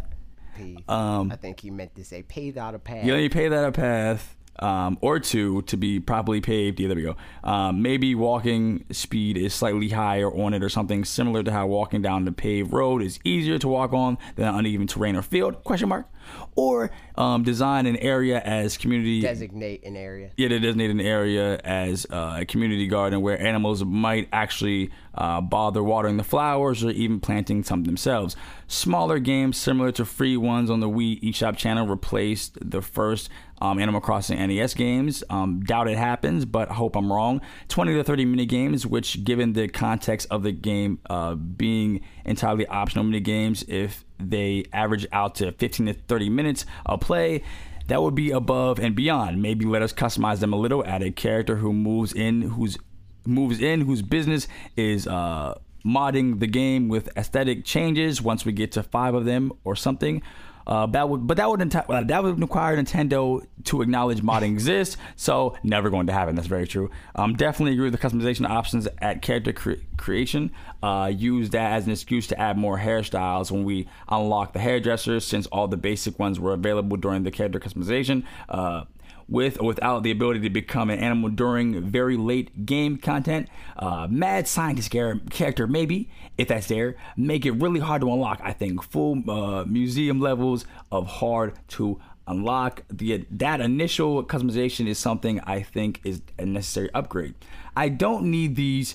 [0.89, 3.05] Um, I think he meant to say paved out a path.
[3.05, 6.81] You let me pay that a path um, or two to be properly paved.
[6.81, 7.17] Yeah, there we go.
[7.43, 12.03] Um, maybe walking speed is slightly higher on it or something similar to how walking
[12.03, 15.63] down the paved road is easier to walk on than uneven terrain or field?
[15.65, 16.09] Question mark.
[16.57, 20.31] Or um, design an area as community Designate an area.
[20.37, 25.41] yeah, they designate an area as uh, a community garden where animals might actually uh,
[25.41, 28.37] bother watering the flowers or even planting some themselves.
[28.67, 33.29] Smaller games similar to free ones on the Wii eShop channel replaced the first
[33.61, 35.25] um, Animal Crossing NES games.
[35.31, 37.41] Um, doubt it happens, but hope I'm wrong.
[37.69, 42.67] 20 to 30 mini games, which, given the context of the game uh, being entirely
[42.67, 47.43] optional mini games, if they average out to 15 to 30 minutes of play,
[47.89, 49.43] that would be above and beyond.
[49.43, 50.85] Maybe let us customize them a little.
[50.85, 52.79] Add a character who moves in, who's
[53.27, 58.23] moves in, whose business is uh, modding the game with aesthetic changes.
[58.23, 60.23] Once we get to five of them or something.
[60.67, 64.53] Uh, that would, but that would enti- uh, that would require Nintendo to acknowledge modding
[64.53, 64.97] exists.
[65.17, 66.35] So never going to happen.
[66.37, 66.91] That's very true.
[67.15, 70.53] Um, definitely agree with the customization options at character cre- creation.
[70.83, 75.27] Uh, use that as an excuse to add more hairstyles when we unlock the hairdressers,
[75.27, 78.25] since all the basic ones were available during the character customization.
[78.49, 78.85] Uh,
[79.29, 83.49] with or without the ability to become an animal during very late game content.
[83.77, 88.41] Uh, mad scientist character, maybe, if that's there, make it really hard to unlock.
[88.43, 92.83] I think full uh, museum levels of hard to unlock.
[92.91, 97.35] The that initial customization is something I think is a necessary upgrade.
[97.77, 98.95] I don't need these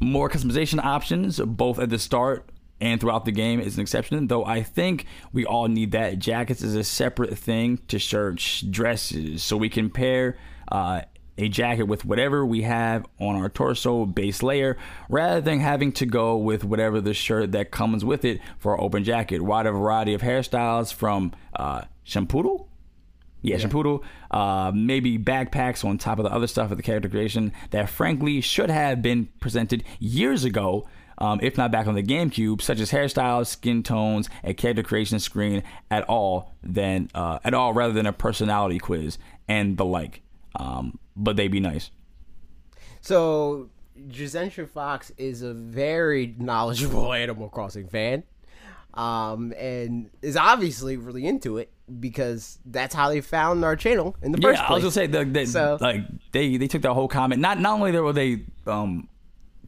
[0.00, 2.48] more customization options both at the start
[2.80, 6.18] and throughout the game is an exception though i think we all need that.
[6.18, 9.42] Jackets is a separate thing to shirts dresses.
[9.42, 10.36] So we can pair
[10.70, 11.02] uh,
[11.36, 14.76] a jacket with whatever we have on our torso base layer
[15.08, 18.80] rather than having to go with whatever the shirt that comes with it for our
[18.80, 19.42] open jacket.
[19.42, 22.66] Wide variety of hairstyles from uh, shampoo?
[23.40, 24.02] Yeah, Shampoodle.
[24.32, 28.40] Uh, maybe backpacks on top of the other stuff of the character creation that frankly
[28.40, 30.88] should have been presented years ago,
[31.18, 35.18] um, if not back on the GameCube, such as hairstyles, skin tones, a character creation
[35.18, 40.22] screen at all than uh, at all rather than a personality quiz and the like.
[40.56, 41.90] Um, but they'd be nice.
[43.00, 43.70] So,
[44.08, 48.22] Jacentra Fox is a very knowledgeable Animal Crossing fan,
[48.94, 54.32] um, and is obviously really into it because that's how they found our channel in
[54.32, 54.70] the first yeah, place.
[54.70, 56.02] I was gonna say the, the, So- like
[56.32, 57.40] they they took that whole comment.
[57.40, 59.08] Not not only were they um,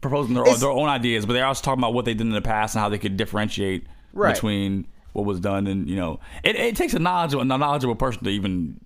[0.01, 2.31] proposing their, It's- their own ideas, but they're also talking about what they did in
[2.33, 4.35] the past and how they could differentiate Right.
[4.35, 8.23] between what was done and you know it, it takes a knowledgeable a knowledgeable person
[8.25, 8.79] to even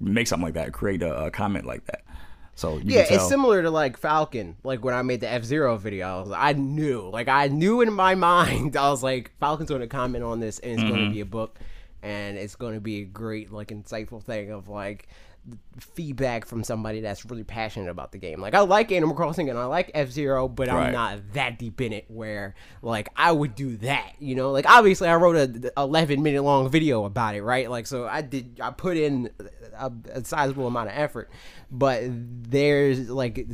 [0.00, 2.02] make something like that, create a, a comment like that.
[2.54, 4.56] So you Yeah, it's similar to like Falcon.
[4.62, 7.80] Like when I made the F Zero video, I, was, I knew, like I knew
[7.80, 10.94] in my mind, I was like, Falcon's going to comment on this, and it's going
[10.94, 11.08] Mm-hmm.
[11.08, 11.58] to be a book,
[12.02, 15.08] and it's going to be a great, like, insightful thing of like
[15.80, 18.40] feedback from somebody that's really passionate about the game.
[18.40, 21.80] Like I like Animal Crossing and I like F Zero, but I'm not that deep
[21.80, 24.12] in it where like I would do that.
[24.20, 27.68] You know, like obviously I wrote a 11 minute long video about it, right?
[27.68, 29.30] Like so I did, I put in
[29.76, 31.30] a, a sizable amount of effort,
[31.70, 33.46] but there's like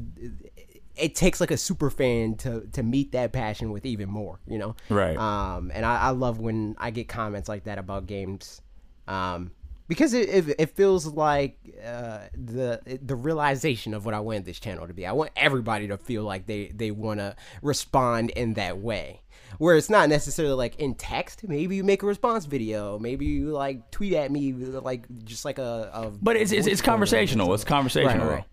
[0.99, 4.59] it takes like a super fan to to meet that passion with even more, you
[4.59, 4.76] know?
[4.91, 5.16] Right.
[5.16, 8.61] Um, and I, I love when I get comments like that about games,
[9.07, 9.53] um,
[9.89, 14.61] because it, it, it feels like uh, the the realization of what I want this
[14.61, 15.07] channel to be.
[15.07, 19.22] I want everybody to feel like they they want to respond in that way.
[19.57, 21.49] Where it's not necessarily like in text.
[21.49, 22.99] Maybe you make a response video.
[22.99, 25.91] Maybe you like tweet at me like just like a.
[25.93, 27.55] a but it's it's, it's voice call or conversational.
[27.55, 28.26] It's conversational.
[28.26, 28.45] Right, right.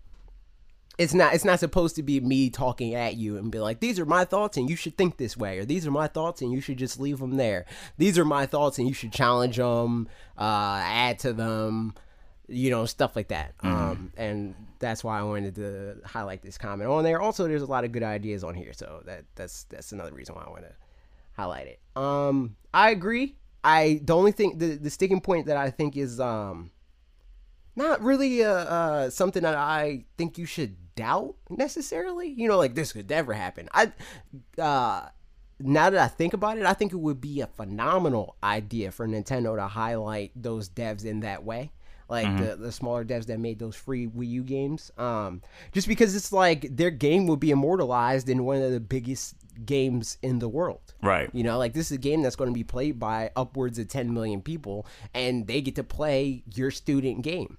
[0.98, 4.00] It's not it's not supposed to be me talking at you and be like these
[4.00, 6.52] are my thoughts and you should think this way or these are my thoughts and
[6.52, 7.66] you should just leave them there.
[7.98, 11.94] These are my thoughts and you should challenge them uh add to them
[12.48, 13.52] you know stuff like that.
[13.60, 17.20] Um and that's why i wanted to highlight this comment on there.
[17.20, 20.34] Also there's a lot of good ideas on here so that that's that's another reason
[20.34, 20.72] why i want to
[21.32, 21.80] highlight it.
[21.94, 23.36] Um i agree.
[23.62, 26.70] I the only thing the, the sticking point that i think is um
[27.74, 32.28] not really uh, uh something that I think you should doubt necessarily.
[32.28, 33.68] You know, like this could never happen.
[33.72, 33.92] I
[34.58, 35.08] uh
[35.58, 39.06] now that I think about it, I think it would be a phenomenal idea for
[39.06, 41.72] Nintendo to highlight those devs in that way.
[42.08, 44.92] Like the, the smaller devs that made those free Wii U games.
[44.96, 45.42] Um,
[45.72, 49.34] just because it's like their game would be immortalized in one of the biggest
[49.64, 50.94] games in the world.
[51.02, 51.28] Right.
[51.32, 53.88] You know, like this is a game that's going to be played by upwards of
[53.88, 57.58] 10 million people, and they get to play your student game.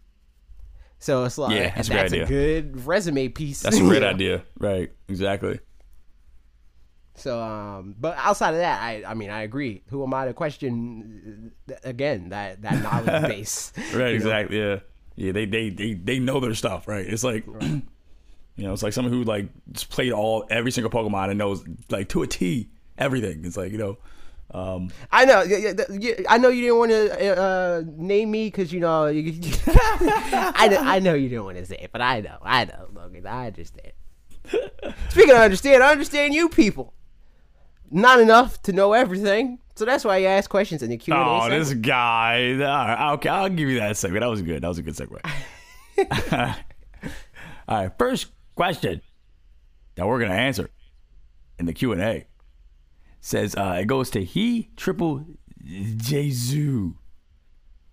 [1.00, 2.26] So it's like Yeah, that's that's, a great a, idea.
[2.26, 3.62] good resume piece.
[3.62, 4.44] That's a great idea.
[4.60, 4.92] Right.
[5.08, 5.60] Exactly.
[7.16, 9.82] So, um, but outside of that, I, I mean, I agree.
[9.90, 11.52] Who am I to question
[11.84, 13.74] again that that knowledge base?
[13.94, 14.60] Right, exactly.
[14.60, 14.80] Yeah,
[15.16, 15.32] yeah.
[15.32, 16.88] They, they they they know their stuff.
[16.88, 17.06] Right.
[17.08, 17.82] It's like, you
[18.58, 22.10] know, it's like someone who like just played all every single Pokemon and knows like
[22.10, 22.70] to a T
[23.00, 23.46] everything.
[23.46, 23.98] It's like you know,
[24.52, 25.42] um, I know.
[25.42, 28.80] yeah, yeah, th- yeah, I know you didn't want to uh, name me because you
[28.80, 29.08] know.
[29.08, 29.34] You,
[29.68, 30.78] I know.
[30.78, 32.38] I know you didn't want to say it, but I know.
[32.42, 33.28] I know, Logan.
[33.28, 33.92] I understand.
[35.10, 36.94] Speaking of understand, I understand you people.
[37.92, 41.24] Not enough to know everything, so that's why you ask questions in the Q and
[41.24, 41.26] A.
[41.26, 42.54] oh, this guy.
[42.54, 44.20] Right, okay, I'll give you that segue.
[44.20, 44.64] That was good.
[44.64, 45.20] That was a good segue.
[47.68, 49.02] all right, first question
[49.96, 50.70] that we're gonna answer
[51.60, 52.26] in the Q and A
[53.20, 55.26] says uh, it goes to he triple
[55.64, 56.94] Jesu.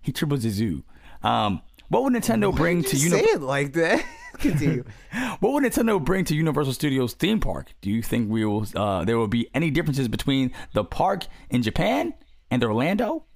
[0.01, 0.83] He triple Jesu.
[1.23, 4.05] Um, what would Nintendo bring to you Uni- say it like that?
[4.39, 4.85] Continue.
[5.41, 7.73] What would Nintendo bring to Universal Studios theme park?
[7.81, 11.63] Do you think we will uh, there will be any differences between the park in
[11.63, 12.15] Japan
[12.51, 13.27] and Orlando?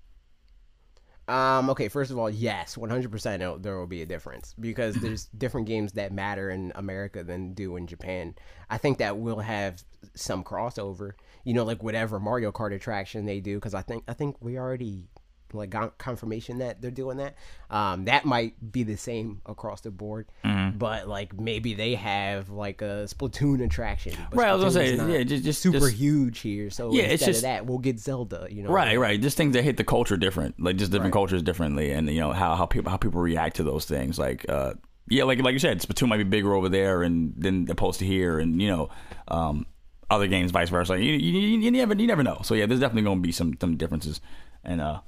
[1.29, 5.67] Um, okay, first of all, yes, 100% there will be a difference because there's different
[5.67, 8.35] games that matter in America than do in Japan.
[8.71, 9.83] I think that will have
[10.15, 11.13] some crossover,
[11.49, 14.59] you know, like whatever Mario Kart attraction they do because I think I think we
[14.59, 15.09] already
[15.55, 17.35] like got confirmation that they're doing that.
[17.71, 20.77] Um, that might be the same across the board, Mm-hmm.
[20.77, 24.13] but like maybe they have like a Splatoon attraction.
[24.31, 26.69] But Right, I was gonna say, yeah, just- just- super just- huge here.
[26.69, 28.47] So Yeah, it's just- of that, we'll get Zelda.
[28.51, 29.19] You know, Right, right.
[29.19, 31.19] Just things that hit the culture different, like just different Right.
[31.21, 34.19] cultures differently, and you know how how people how people react to those things.
[34.19, 34.75] Like, uh,
[35.09, 38.05] yeah, like like you said, Splatoon might be bigger over there, and than opposed to
[38.05, 38.91] here, and you know,
[39.29, 39.65] um,
[40.11, 40.99] other games vice versa.
[40.99, 42.41] You, you, you, never you never know.
[42.43, 44.21] So yeah, there's definitely going to be some some differences,
[44.65, 45.01] and uh,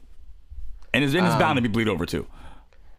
[0.93, 2.27] and it's, and it's bound to be bleed over too.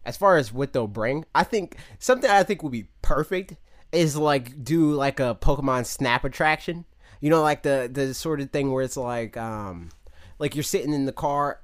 [0.04, 3.54] as far as what they'll bring, I think something I think would be perfect
[3.92, 6.84] is like do like a Pokemon Snap attraction.
[7.20, 9.90] You know, like the the sort of thing where it's like um
[10.38, 11.60] like you're sitting in the car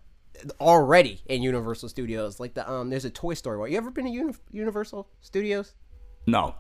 [0.61, 2.39] already in Universal Studios.
[2.39, 3.73] Like the um, there's a Toy Story one.
[3.73, 5.75] You ever been to Uni- Universal Studios?
[6.29, 6.55] No.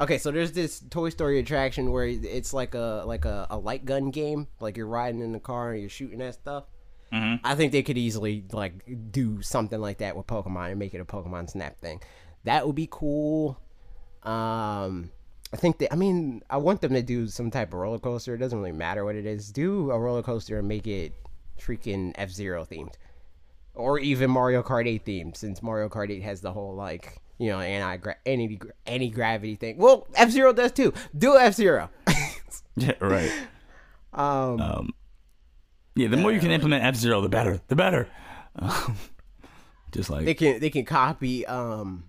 [0.00, 3.84] Okay, so there's this Toy Story attraction where it's like a like a, a light
[3.84, 6.64] gun game, like you're riding in the car and you're shooting at stuff.
[7.42, 8.74] I think they could easily like
[9.10, 12.00] do something like that with Pokemon and make it a Pokemon Snap thing.
[12.44, 13.58] That would be cool.
[14.22, 15.10] Um,
[15.52, 18.34] I think that I mean I want them to do some type of roller coaster.
[18.34, 19.50] It doesn't really matter what it is.
[19.50, 21.12] Do a roller coaster and make it
[21.58, 22.94] freaking F Zero themed,
[23.74, 27.50] or even Mario Kart 8 themed, since Mario Kart 8 has the whole like you
[27.50, 29.78] know anti any any gravity thing.
[29.78, 30.92] Well, F Zero does too.
[31.16, 31.90] Do F Zero.
[32.76, 33.32] Yeah, right.
[34.12, 34.90] um, Um,
[35.96, 37.60] yeah, the more you can implement F Zero, the better.
[37.66, 38.08] The better.
[38.56, 38.96] Um,
[39.92, 42.04] just like they can they can copy um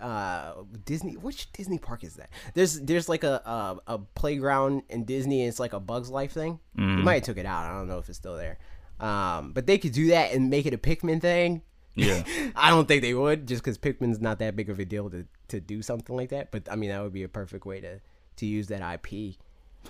[0.00, 0.52] uh
[0.84, 2.30] Disney which Disney park is that?
[2.54, 6.32] There's there's like a a, a playground in Disney and it's like a Bugs Life
[6.32, 6.60] thing.
[6.76, 7.64] They might have took it out.
[7.64, 8.58] I don't know if it's still there.
[9.00, 11.62] Um but they could do that and make it a Pikmin thing.
[11.96, 12.22] Yeah.
[12.56, 15.26] I don't think they would just cuz Pikmin's not that big of a deal to
[15.48, 18.00] to do something like that, but I mean that would be a perfect way to
[18.36, 19.36] to use that IP.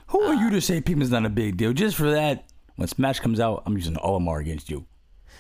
[0.09, 1.73] Who are you to say Pikmin's not a big deal?
[1.73, 2.45] Just for that,
[2.77, 4.87] when Smash comes out, I'm using Olimar against you.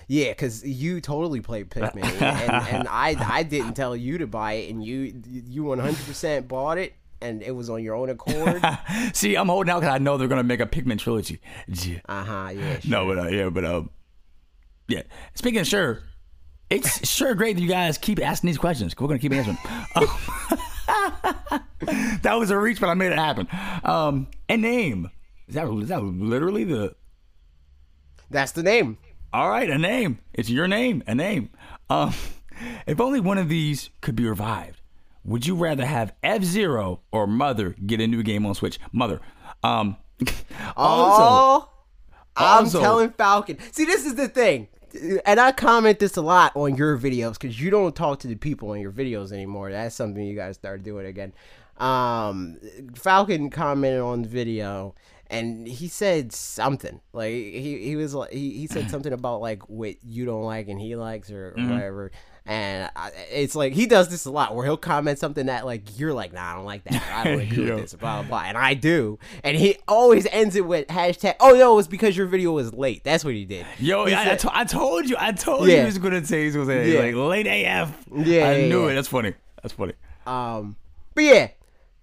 [0.08, 2.22] Yeah, because you totally played Pikmin, and,
[2.68, 6.94] and I I didn't tell you to buy it, and you you 100% bought it,
[7.20, 8.64] and it was on your own accord.
[9.12, 11.40] See, I'm holding out because I know they're gonna make a Pikmin trilogy.
[11.66, 12.00] Yeah.
[12.08, 12.48] Uh huh.
[12.54, 12.80] Yeah.
[12.80, 12.90] Sure.
[12.90, 13.90] No, but uh, yeah, but um,
[14.88, 15.02] yeah.
[15.34, 16.02] Speaking of sure,
[16.70, 18.94] it's sure great that you guys keep asking these questions.
[18.98, 19.58] We're gonna keep answering.
[19.94, 20.06] Um,
[22.22, 23.48] that was a reach, but I made it happen.
[23.84, 25.10] Um, a name
[25.48, 26.94] is that is that literally the
[28.30, 28.98] That's the name.
[29.32, 30.18] All right, a name.
[30.32, 31.50] It's your name, a name.
[31.90, 32.14] Um,
[32.86, 34.80] if only one of these could be revived,
[35.24, 38.78] would you rather have F Zero or Mother get a new game on Switch?
[38.92, 39.20] Mother.
[39.62, 39.96] Um,
[40.76, 41.68] also, oh,
[42.36, 43.58] I'm also- telling Falcon.
[43.72, 44.68] See, this is the thing,
[45.24, 48.34] and I comment this a lot on your videos because you don't talk to the
[48.34, 49.70] people in your videos anymore.
[49.70, 51.32] That's something you guys start doing again.
[51.78, 52.58] Um,
[52.94, 54.94] Falcon commented on the video.
[55.28, 59.68] And he said something like he, he was like he, he said something about like
[59.68, 62.12] what you don't like and he likes or whatever
[62.48, 65.98] and I, it's like he does this a lot where he'll comment something that like
[65.98, 68.42] you're like nah I don't like that I don't agree with this blah blah blah
[68.46, 72.16] and I do and he always ends it with hashtag oh no it was because
[72.16, 75.10] your video was late that's what he did yo, He I, I, to- I told
[75.10, 77.00] you, I told you he was gonna say he was gonna say Yeah.
[77.00, 78.06] like late AF.
[78.14, 78.92] Yeah, I yeah, knew yeah.
[78.92, 78.94] it.
[78.94, 79.34] That's funny.
[79.62, 79.94] That's funny.
[80.24, 80.76] Um,
[81.14, 81.48] but yeah,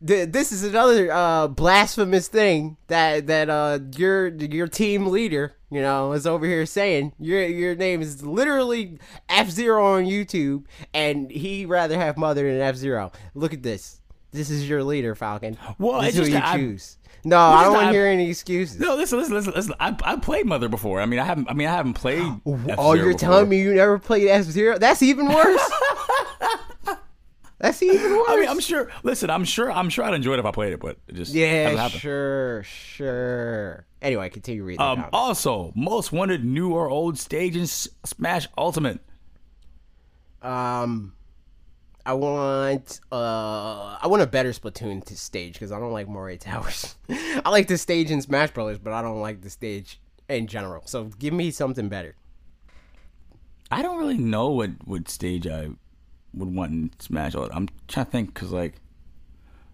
[0.05, 5.81] th- this is another uh, blasphemous thing that that uh, your your team leader, you
[5.81, 7.13] know, is over here saying.
[7.19, 8.99] Your your name is literally
[9.29, 13.11] F Zero on YouTube, and he rather have Mother than F Zero.
[13.33, 13.99] Look at this.
[14.31, 15.57] This is your leader, Falcon.
[15.77, 16.97] Well, this is who just you I- choose.
[17.25, 18.77] No, I don't want to hear any excuses.
[18.81, 19.73] No, listen, listen, listen, listen.
[19.79, 20.99] I I played Mother before.
[20.99, 21.49] I mean, I haven't.
[21.49, 22.21] I mean, I haven't played.
[22.45, 23.17] Oh, F-Zero you're before.
[23.19, 24.77] telling me you never played F Zero?
[24.77, 25.71] That's even worse.
[27.63, 28.25] That's even worse.
[28.27, 28.91] I mean, I'm sure.
[29.03, 29.71] Listen, I'm sure.
[29.71, 33.85] I'm sure I'd enjoy it if I played it, but it just Yeah, sure, sure.
[34.01, 34.81] Anyway, continue reading.
[34.81, 38.99] Um, also, most wanted new or old stage in Smash Ultimate.
[40.41, 41.13] um,
[42.05, 46.35] I want uh, I want a better Splatoon to stage because I don't like Moray
[46.35, 46.97] Towers.
[47.09, 50.81] I like the stage in Smash Brothers, but I don't like the stage in general.
[50.85, 52.17] So give me something better.
[53.71, 55.69] I don't really know what what stage I
[56.33, 57.35] would want in Smash.
[57.35, 58.75] I'm trying to think because like,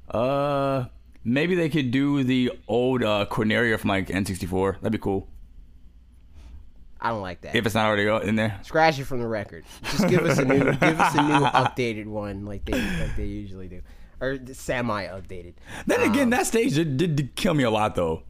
[0.09, 0.85] uh,
[1.23, 4.75] maybe they could do the old uh Corneria from like N64.
[4.81, 5.27] That'd be cool
[7.01, 7.55] I don't like that.
[7.55, 8.59] if it's not already in there.
[8.63, 9.63] Scratch it from the record.
[9.83, 13.23] Just give us a new, give us a new updated one like they like they
[13.25, 13.81] usually do,
[14.19, 15.53] or semi updated.
[15.87, 18.23] Then Um, again, that stage did, did, did kill me a lot though.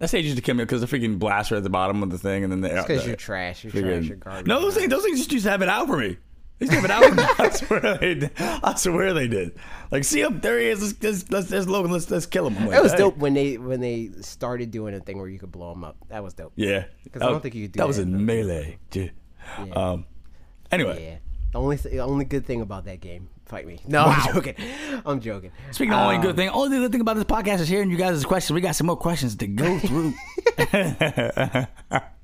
[0.00, 2.18] That stage used to kill me because the freaking blaster at the bottom of the
[2.18, 3.62] thing, and then the Because you're trash.
[3.62, 4.04] You're freaking- trash.
[4.08, 4.46] You're garbage.
[4.46, 6.16] No, those things, those things just used to have it out for me.
[6.60, 7.40] They used to out.
[7.40, 8.30] I swear they did.
[8.38, 9.58] I swear they did.
[9.90, 10.80] Like, see him, there he is.
[10.82, 11.90] Let's, let's, let's, there's Logan.
[11.90, 12.56] Let's, let's kill him.
[12.58, 12.98] I'm like, It was hey.
[12.98, 15.96] dope when they when they started doing a thing where you could blow them up.
[16.10, 16.52] That was dope.
[16.56, 17.86] Yeah, because I don't think you could do that.
[17.86, 18.78] was that in in melee.
[18.92, 19.08] Yeah.
[19.74, 20.04] Um.
[20.70, 21.16] Anyway, Yeah.
[21.52, 23.80] The only th- only good thing about that game, fight me.
[23.88, 24.54] No, I'm joking.
[25.04, 25.50] I'm joking.
[25.72, 27.96] speaking of only Um, good thing, only good thing about this podcast is hearing you
[27.96, 28.54] guys' questions.
[28.54, 30.14] We got some more questions to go through.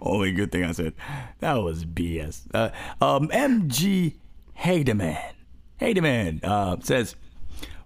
[0.00, 0.94] only good thing I said.
[1.40, 2.42] That was BS.
[2.52, 2.70] Uh,
[3.00, 4.14] um, MG
[4.58, 5.32] Haydeman.
[5.80, 7.16] Haydeman uh, says,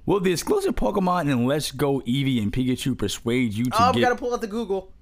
[0.07, 4.01] Will the exclusive Pokemon and Let's Go Eevee and Pikachu persuade you to Oh, we
[4.01, 4.93] get gotta pull out the Google.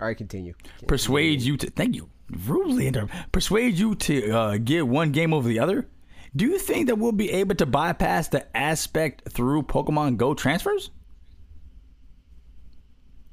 [0.00, 0.54] All right, continue.
[0.86, 2.10] persuade you to thank you
[2.46, 5.88] rudely inter persuade you to uh, get one game over the other?
[6.34, 10.90] Do you think that we'll be able to bypass the aspect through Pokemon Go transfers?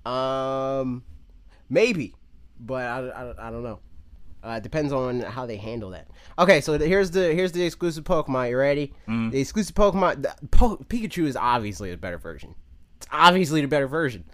[0.06, 1.04] Um,
[1.70, 2.16] maybe,
[2.60, 3.80] but I, I, I don't know.
[4.44, 6.10] Uh, depends on how they handle that.
[6.38, 8.50] Okay, so the, here's the here's the exclusive Pokemon.
[8.50, 8.94] You ready?
[9.08, 10.24] The exclusive Pokemon.
[10.24, 12.56] The, po- Pikachu is obviously the better version.
[12.98, 14.26] It's obviously the better version.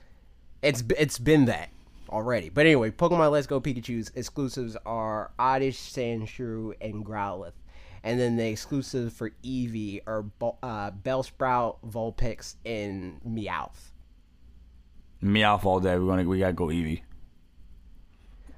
[0.63, 1.69] It's it's been that
[2.09, 2.49] already.
[2.49, 7.53] But anyway, Pokemon Let's Go Pikachu's exclusives are Oddish, Sandshrew, and Growlithe.
[8.03, 10.25] And then the exclusives for Eevee are
[10.63, 13.91] uh, Bellsprout, Vulpix, and Meowth.
[15.21, 15.97] Meowth all day.
[15.99, 17.01] We're gonna we gotta go Eevee.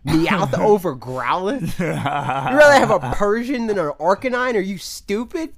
[0.06, 1.78] Meowth over Growlithe?
[1.80, 4.56] You'd rather have a Persian than an Arcanine?
[4.56, 5.54] Are you stupid?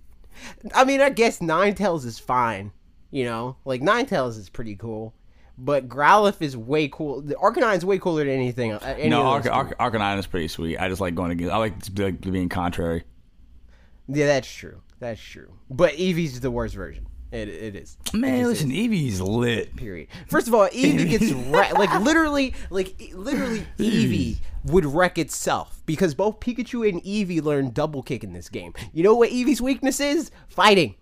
[0.73, 2.71] I mean, I guess Ninetales is fine.
[3.11, 5.13] You know, like Ninetales is pretty cool,
[5.57, 7.21] but Growlithe is way cool.
[7.21, 8.73] The Arcanine's way cooler than anything.
[8.73, 9.49] uh, Any no, those two.
[9.51, 10.77] Arcanine is pretty sweet.
[10.79, 11.53] I just like going against.
[11.53, 13.03] I like, like being contrary.
[14.07, 14.81] Yeah, that's true.
[14.99, 15.53] That's true.
[15.69, 17.05] But Eevee's the worst version.
[17.33, 17.97] It, it is.
[18.13, 19.75] Man, just listen, Eevee's lit.
[19.75, 20.07] period.
[20.27, 21.73] First of all, Eevee gets wrecked.
[21.73, 28.03] Like literally, like literally, Eevee would wreck itself because both Pikachu and Eevee learn double
[28.03, 28.71] kick in this game.
[28.93, 30.29] You know what Eevee's weakness is?
[30.47, 30.93] Fighting.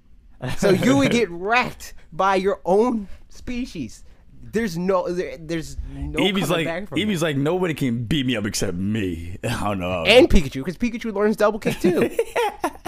[0.58, 4.06] So you would get wrecked by your own species.
[4.42, 8.38] There's no, there, there's no Eevee's like back from Eevee's like nobody can beat me
[8.38, 9.38] up except me.
[9.44, 10.04] I don't know.
[10.08, 12.10] and Pikachu because Pikachu learns double kick too.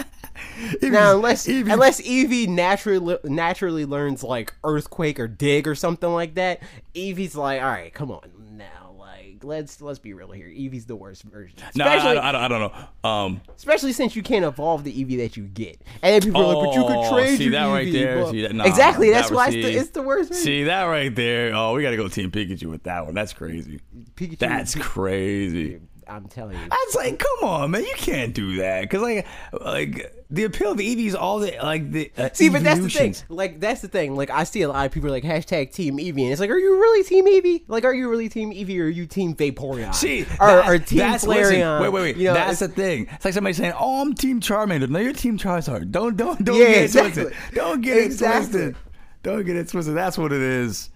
[0.54, 6.10] Eevee's- Now, unless Eevee's- unless Eevee naturally naturally learns like earthquake or dig or something
[6.12, 6.60] like that,
[6.94, 8.20] Eevee's like, all right, come on
[8.52, 10.46] now, like let's let's be real here.
[10.48, 13.08] Eevee's the worst version, no, I, I, I, don't- I don't know.
[13.08, 16.54] Um, especially since you can't evolve the Eevee that you get, and then people are
[16.54, 18.26] like, but you could trade see your that right there?
[18.30, 20.28] See that- nah, exactly, that that's why it's the, it's the worst.
[20.30, 20.44] version.
[20.44, 21.54] see that right there?
[21.54, 23.14] Oh, we gotta go Team Pikachu with that one.
[23.14, 23.80] That's crazy.
[24.16, 25.80] Pikachu, That's crazy.
[26.08, 26.68] I'm telling you.
[26.68, 30.78] That's like, come on, man, you can't do that because like, like the appeal of
[30.78, 33.14] Eevee is all the like the uh, See, but that's the thing.
[33.28, 34.16] Like, that's the thing.
[34.16, 36.58] Like, I see a lot of people like hashtag Team Eevee, and it's like, are
[36.58, 37.64] you really Team Eevee?
[37.68, 39.94] Like, are you really Team Eevee, or are you Team Vaporeon?
[39.94, 41.80] See, or, that- or Team that's, listen, Flareon?
[41.82, 42.16] wait, wait, wait.
[42.16, 43.06] You know, that's the thing.
[43.12, 45.90] It's like somebody saying, "Oh, I'm Team Charmander." No, you're Team Charizard.
[45.90, 47.22] Don't, don't, don't Yeah, get it exactly.
[47.24, 47.38] twisted.
[47.54, 48.76] Don't get it twisted.
[49.22, 49.94] Don't get it twisted.
[49.96, 50.90] That's what it is.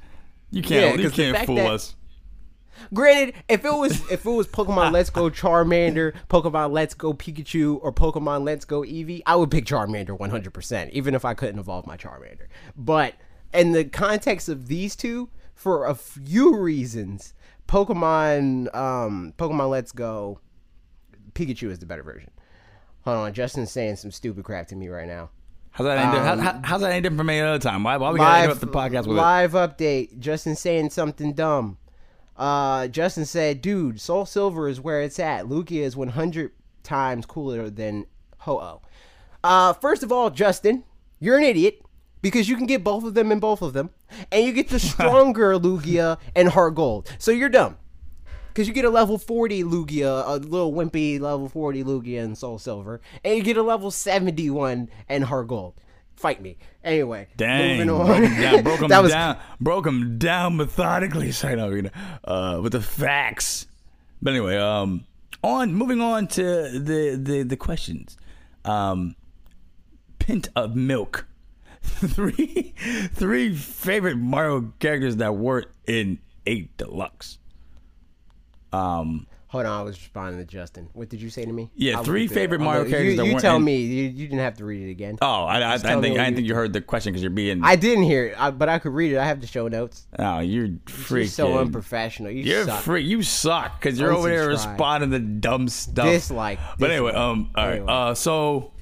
[0.50, 1.94] You can't, you 'cause the can't fool that- us.
[2.92, 7.78] Granted, if it was if it was Pokemon Let's Go Charmander, Pokemon Let's Go Pikachu,
[7.82, 11.86] or Pokemon Let's Go Eevee, I would pick Charmander 100%, even if I couldn't evolve
[11.86, 12.46] my Charmander.
[12.76, 13.14] But
[13.52, 17.34] in the context of these two, for a few reasons,
[17.66, 20.40] Pokemon um, Pokemon Let's Go
[21.32, 22.30] Pikachu is the better version.
[23.02, 25.30] Hold on, Justin's saying some stupid crap to me right now.
[25.70, 25.98] How's that?
[25.98, 27.84] Any, how, how, how's that any different from any other time?
[27.84, 29.20] Why, why we gotta interrupt the podcast with it?
[29.20, 30.18] live update.
[30.18, 31.78] Justin saying something dumb.
[32.38, 35.46] Uh, Justin said, "Dude, Soul Silver is where it's at.
[35.46, 38.06] Lugia is 100 times cooler than
[38.38, 38.80] Ho-Oh."
[39.42, 40.84] Uh, first of all, Justin,
[41.18, 41.82] you're an idiot
[42.22, 43.90] because you can get both of them in both of them,
[44.30, 47.10] and you get the stronger Lugia and Heart Gold.
[47.18, 47.76] So you're dumb.
[48.48, 52.58] Because you get a level 40 Lugia, a little wimpy level 40 Lugia and Soul
[52.58, 55.74] Silver, and you get a level 71 and Heart Gold.
[56.18, 56.56] Fight me.
[56.82, 58.22] Anyway, Dang, moving broke on.
[58.24, 61.30] him down, broke him that was down, broke him down methodically.
[61.38, 61.90] So, no, you know,
[62.24, 63.68] uh, with the facts.
[64.20, 65.04] But anyway, um,
[65.44, 68.16] on moving on to the the the questions.
[68.64, 69.14] Um,
[70.18, 71.28] pint of milk.
[71.82, 72.74] three
[73.12, 77.38] three favorite Mario characters that weren't in eight deluxe.
[78.72, 80.90] Um, Hold on, I was responding to Justin.
[80.92, 81.70] What did you say to me?
[81.74, 82.60] Yeah, I three favorite.
[82.60, 83.76] Mario You- characters that You, weren't tell in- me.
[83.78, 85.16] You, you didn't have to read it again.
[85.22, 86.72] oh, I, I, I Just tell didn't me think I didn't you- think you heard
[86.74, 87.64] the question because you're being.
[87.64, 89.18] I didn't hear it, I, but I could read it.
[89.18, 90.06] I have the show notes.
[90.18, 91.28] oh, you're You're freaking.
[91.28, 92.30] so unprofessional.
[92.30, 92.82] You You're suck.
[92.82, 93.04] free.
[93.04, 96.04] You suck because you're over there responding to dumb stuff.
[96.04, 96.58] Dislike.
[96.78, 97.72] But anyway, um, all right.
[97.76, 97.86] Anyway.
[97.90, 98.72] Uh, so,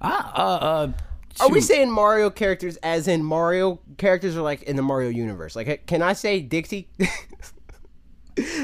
[0.00, 0.92] ah, uh, uh,
[1.40, 5.56] Are we saying Mario characters as in Mario characters are like in the Mario universe?
[5.56, 6.88] Like, can I say Dixie?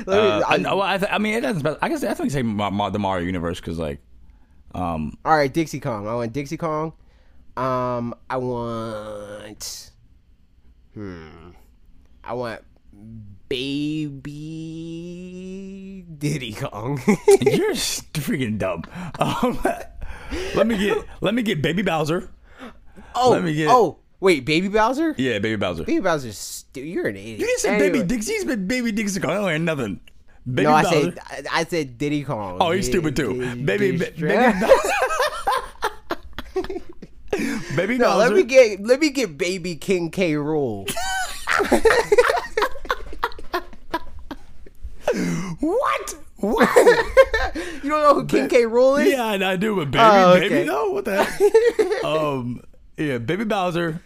[0.09, 1.61] Uh, I, I- well, I, mean, it doesn't.
[1.61, 4.01] spec- I guess I think say Ma- Ma- the Mario universe because like,
[4.75, 6.07] um, all right, Dixie Kong.
[6.09, 6.93] I want Dixie Kong.
[7.57, 9.91] Um, I want.
[10.95, 11.51] Hmm.
[12.25, 12.63] I want
[14.69, 17.01] baby Diddy Kong.
[17.41, 18.83] you're freaking dumb.
[19.19, 19.59] Um,
[20.55, 22.31] let me get let me get Baby Bowser.
[23.15, 25.15] oh, Let me get- oh, wait, Baby Bowser.
[25.19, 25.85] Yeah, Baby Bowser.
[25.85, 27.41] Baby Bowser's stu- You're an idiot.
[27.41, 27.91] You didn't say Anyway.
[27.91, 28.33] Baby Dixie.
[28.33, 29.21] You said Baby Dixie.
[29.21, 29.31] Kong.
[29.31, 30.01] I don't hear nothing.
[30.47, 31.03] Baby No, I Bowser.
[31.03, 32.57] said I, I said Diddy Kong.
[32.61, 33.35] Oh, he's stupid too.
[33.65, 34.21] Baby, ba- baby,
[37.77, 40.33] baby No, let me get let me get Baby King K.
[40.35, 40.89] Rool.
[45.61, 46.15] what?
[46.37, 46.69] What?
[47.83, 48.63] You don't know who King K.
[48.65, 49.13] Rool is?
[49.13, 50.49] yeah, I, I do, but baby, Oh, okay.
[50.49, 52.05] baby, no, what the heck?
[52.05, 52.61] um,
[52.97, 54.01] yeah, Baby Bowser,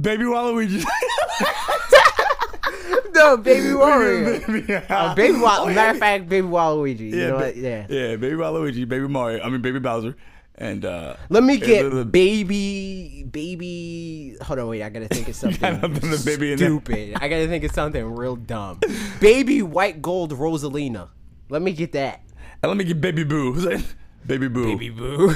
[0.00, 0.84] Baby Waluigi.
[3.14, 4.46] no, Baby Wario.
[4.46, 6.98] baby, Uh, baby Wa- Oh, yeah, matter of fact, Baby Waluigi.
[7.10, 7.56] You yeah, know ba-?
[7.56, 7.86] Yeah.
[7.88, 9.42] yeah, baby Waluigi, baby Mario.
[9.42, 10.16] I mean, baby Bowser,
[10.56, 14.36] and uh, Let me get the- baby, baby.
[14.42, 14.82] Hold on, wait.
[14.82, 17.14] I gotta think of something the baby stupid.
[17.20, 18.80] I gotta think of something real dumb.
[19.20, 21.08] Baby white gold Rosalina.
[21.48, 22.22] Let me get that.
[22.62, 23.54] and let me get baby Boo.
[24.26, 24.76] baby boo.
[24.76, 25.32] Baby Boo.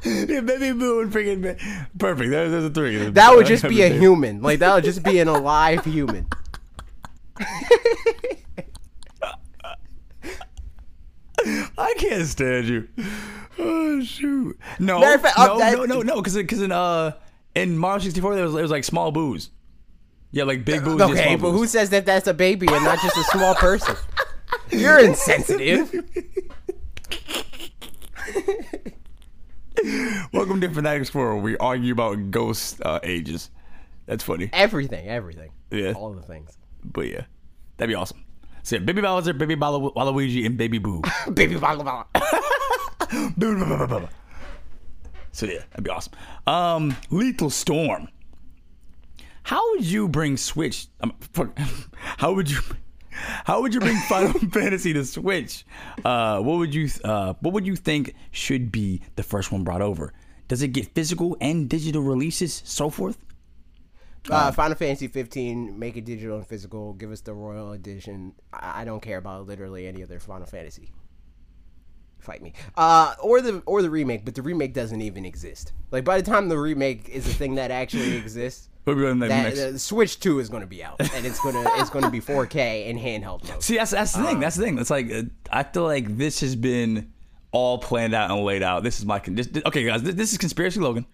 [0.04, 1.56] yeah, baby Boo and freaking ba-
[1.98, 2.30] perfect.
[2.30, 3.10] There's, there's a three.
[3.10, 4.40] that would just be a human.
[4.42, 6.26] Like that would just be an alive human.
[11.78, 12.88] I can't stand you.
[13.58, 14.58] Oh shoot!
[14.78, 17.12] No, Matter fact, no, that- no, no, no, because because in uh
[17.54, 19.50] in Mario 64 there was there was like small boos.
[20.30, 21.00] Yeah, like big boos.
[21.00, 21.60] Okay, small but boos.
[21.60, 23.96] who says that that's a baby and not just a small person?
[24.70, 25.92] You're insensitive.
[30.32, 31.34] Welcome to Fanatic Explorer.
[31.34, 33.50] where We argue about ghost uh, ages.
[34.06, 35.50] That's funny, Everything, everything.
[35.70, 35.92] Yeah.
[35.92, 36.56] All the things.
[36.82, 37.22] but yeah,
[37.76, 38.24] that'd be awesome.
[38.62, 41.02] So yeah, Baby Bowser, Baby Walu- Waluigi, and Baby Boo.
[41.32, 42.04] Baby blah.
[45.32, 46.12] so yeah, that'd be awesome.
[46.46, 48.08] Um, Lethal Storm.
[49.42, 50.88] How would you bring Switch?
[51.00, 51.14] Um,
[51.94, 52.58] how would you?
[53.48, 55.64] How would you bring Final Fantasy to Switch?
[56.04, 56.90] Uh, what would you?
[57.02, 60.12] Uh, what would you think should be the first one brought over?
[60.48, 63.16] Does it get physical and digital releases, so forth?
[64.28, 66.92] Uh, Final Fantasy 15, make it digital and physical.
[66.92, 68.34] Give us the Royal Edition.
[68.52, 70.92] I, I don't care about literally any other Final Fantasy.
[72.18, 72.52] Fight me.
[72.76, 75.72] Uh, or the or the remake, but the remake doesn't even exist.
[75.90, 79.08] Like by the time the remake is a thing that actually exists, What would be
[79.08, 82.04] on that uh, Switch 2 is going to be out, and it's gonna it's going
[82.04, 83.62] to be 4K in handheld mode.
[83.62, 84.40] See, that's that's the thing.
[84.40, 84.78] That's the thing.
[84.78, 87.12] It's like uh, I feel like this has been
[87.52, 88.82] all planned out and laid out.
[88.82, 90.02] This is my con- this, this- okay, guys.
[90.02, 91.06] This, this is conspiracy Logan.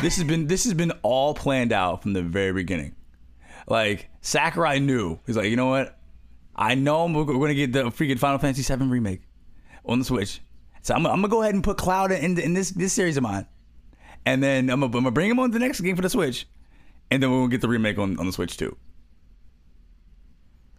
[0.00, 2.94] This has been this has been all planned out from the very beginning.
[3.66, 5.18] Like Sakurai knew.
[5.26, 5.98] He's like, you know what?
[6.54, 9.22] I know we're, we're gonna get the freaking Final Fantasy VII remake
[9.84, 10.40] on the Switch.
[10.82, 13.22] So I'm, I'm gonna go ahead and put Cloud in, in this this series of
[13.22, 13.46] mine,
[14.26, 16.10] and then I'm gonna, I'm gonna bring him on to the next game for the
[16.10, 16.46] Switch,
[17.10, 18.76] and then gonna get the remake on, on the Switch too.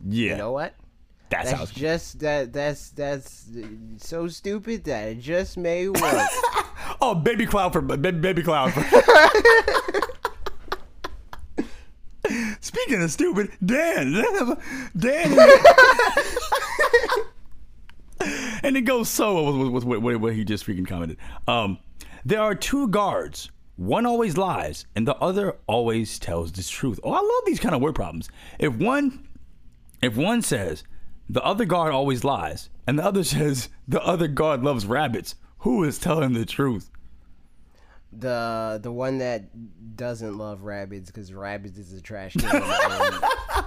[0.05, 0.73] Yeah, You know what?
[1.29, 3.49] that That's sounds just that that's that's
[3.97, 6.01] so stupid that it just may work.
[7.01, 8.71] Oh, baby cloud for baby, baby cloud.
[8.73, 8.83] For.
[12.61, 14.13] Speaking of stupid, Dan,
[14.97, 15.37] Dan,
[18.63, 21.17] and it goes so well with, with, with what he just freaking commented.
[21.47, 21.77] Um,
[22.25, 23.51] there are two guards.
[23.75, 26.99] One always lies, and the other always tells the truth.
[27.03, 28.29] Oh, I love these kind of word problems.
[28.59, 29.27] If one,
[30.01, 30.83] if one says
[31.29, 35.83] the other guard always lies, and the other says the other guard loves rabbits, who
[35.83, 36.89] is telling the truth?
[38.19, 42.55] The the one that doesn't love rabbits because rabbits is a trash can.
[42.63, 43.23] and-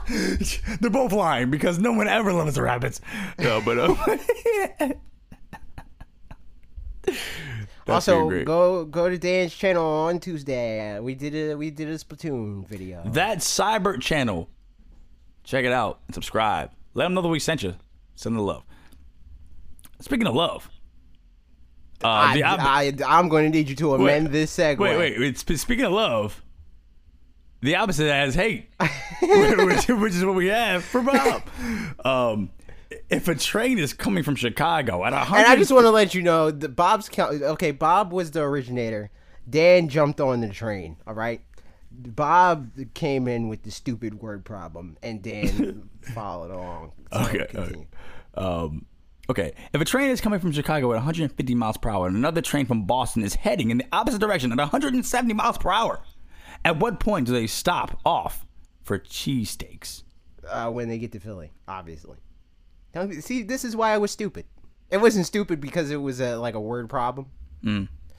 [0.81, 3.01] They're both lying because no one ever loves rabbits.
[3.39, 4.93] No, but uh,
[7.89, 10.99] also, go go to Dan's channel on Tuesday.
[11.01, 13.03] We did a we did a Splatoon video.
[13.07, 14.49] that Cyber channel,
[15.45, 16.71] check it out and subscribe.
[16.95, 17.75] Let them know that we sent you.
[18.15, 18.65] Send them the love.
[20.01, 20.69] Speaking of love,
[22.05, 24.79] uh, I, the op- I, I'm going to need you to amend Wait, this segue.
[24.79, 26.43] wait, wait, sp- Speaking of love,
[27.63, 28.69] the opposite of that is hate,
[29.23, 31.43] which, which is what we have for Bob.
[32.05, 32.51] Um,
[33.11, 36.15] if a train is coming from Chicago at hundred, And I just want to let
[36.15, 37.43] you know that Bob's count.
[37.43, 39.11] Okay, Bob was the originator.
[39.49, 40.97] Dan jumped on the train.
[41.07, 41.41] All right.
[41.91, 46.93] Bob came in with the stupid word problem, and Dan followed along.
[47.13, 47.47] So Okay.
[47.55, 47.87] okay.
[48.35, 48.87] Um,
[49.31, 49.53] okay.
[49.73, 52.67] If a train is coming from Chicago at 150 miles per hour and another train
[52.67, 56.01] from Boston is heading in the opposite direction at 170 miles per hour,
[56.65, 58.47] at what point do they stop off
[58.83, 60.03] for cheesesteaks?
[60.49, 62.19] uh, when they get to Philly, obviously.
[63.21, 64.47] See, this is why I was stupid.
[64.91, 67.27] It wasn't stupid because it was a, like a word problem.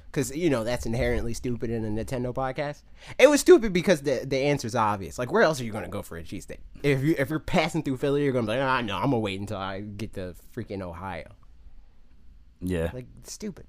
[0.08, 2.84] Because you know that's inherently stupid in a Nintendo podcast.
[3.20, 5.20] It was stupid because the the answer's obvious.
[5.20, 6.60] Like, where else are you gonna go for a cheesesteak?
[6.82, 9.20] If you if you're passing through Philly, you're gonna be like, ah, no, I'm gonna
[9.20, 11.28] wait until I get to freaking Ohio.
[12.62, 12.90] Yeah.
[12.94, 13.66] Like, stupid.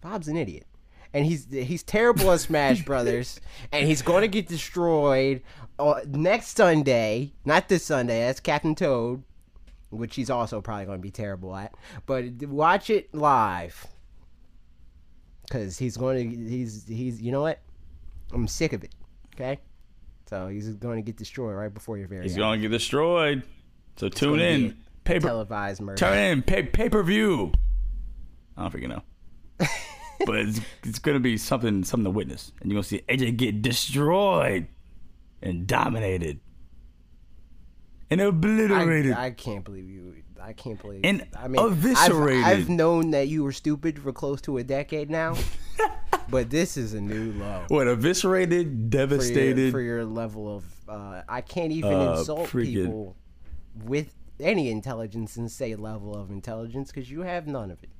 [0.00, 0.66] Bob's an idiot.
[1.12, 3.40] And he's he's terrible at Smash Brothers,
[3.72, 5.42] and he's going to get destroyed
[5.78, 7.32] uh, next Sunday.
[7.44, 8.20] Not this Sunday.
[8.20, 9.24] That's Captain Toad,
[9.90, 11.74] which he's also probably going to be terrible at.
[12.06, 13.88] But watch it live,
[15.50, 17.58] because he's going to he's he's you know what?
[18.32, 18.94] I'm sick of it.
[19.34, 19.58] Okay,
[20.26, 23.42] so he's going to get destroyed right before your very He's going to get destroyed.
[23.96, 24.76] So tune gonna be in.
[25.02, 25.96] Paper, televised murder.
[25.96, 26.42] turn in.
[26.42, 27.52] Pay, pay per view.
[28.56, 29.02] I don't freaking know.
[30.26, 32.52] but it's, it's going to be something something to witness.
[32.60, 34.68] And you're going to see AJ get destroyed
[35.42, 36.40] and dominated.
[38.10, 39.14] and obliterated.
[39.14, 40.14] I, I can't believe you.
[40.40, 41.00] I can't believe.
[41.04, 41.94] And I mean, I've-
[42.42, 45.36] I've, known that you were stupid for close to a decade now,
[46.30, 47.64] but this is a new low.
[47.68, 49.72] what eviscerated, For your, devastated.
[49.72, 53.16] for your level of, uh, I can't even Uh, insult freaking- people
[53.84, 57.90] with any intelligence and say level of intelligence because you have none of it.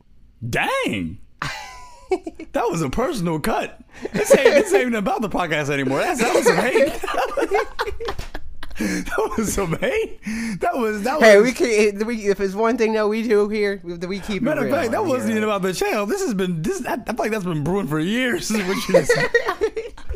[0.49, 1.19] Dang.
[2.11, 3.81] that was a personal cut.
[4.12, 5.99] This ain't, this ain't even about the podcast anymore.
[6.01, 8.31] That's, that was some hate.
[9.05, 10.23] that was some hate.
[10.61, 11.28] That was that was.
[11.28, 12.01] Hey, we can.
[12.01, 14.70] Eh, we, if it's one thing that we do here, we, we keep Matter of
[14.70, 16.07] fact, that wasn't even about the channel.
[16.07, 16.86] This has been this.
[16.86, 18.48] I, I feel like that's been brewing for years.
[18.48, 19.12] This is what you just.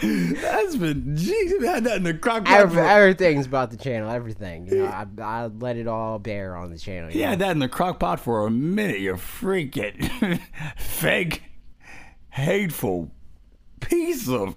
[0.00, 1.16] That's been.
[1.16, 2.60] Jeez, we had that in the crock pot.
[2.60, 4.08] Every, everything's about the channel.
[4.08, 4.68] Everything.
[4.68, 7.10] You know, I, I let it all bear on the channel.
[7.10, 9.00] You had that in the crock pot for a minute.
[9.00, 10.40] You freaking
[10.76, 11.42] fake,
[12.28, 13.10] hateful
[13.80, 14.54] piece of.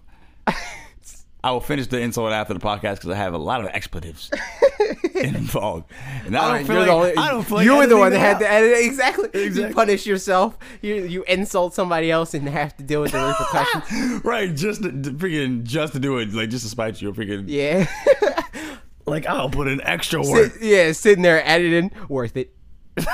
[1.43, 4.29] I will finish the insult after the podcast because I have a lot of expletives
[5.15, 5.85] involved.
[6.25, 8.11] And I don't feel like, the only- I don't feel like you were the one
[8.11, 8.85] that that had to edit it.
[8.85, 9.29] Exactly.
[9.33, 9.69] Exactly.
[9.69, 10.57] You punish yourself.
[10.81, 14.23] You you insult somebody else and have to deal with the repercussions.
[14.23, 17.45] right, just to, to freaking just to do it, like just to spite you, freaking
[17.47, 17.87] yeah.
[19.07, 20.51] like I'll put in extra work.
[20.53, 22.53] Sit- yeah, sitting there editing, worth it.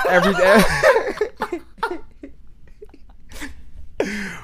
[0.06, 0.62] Every day.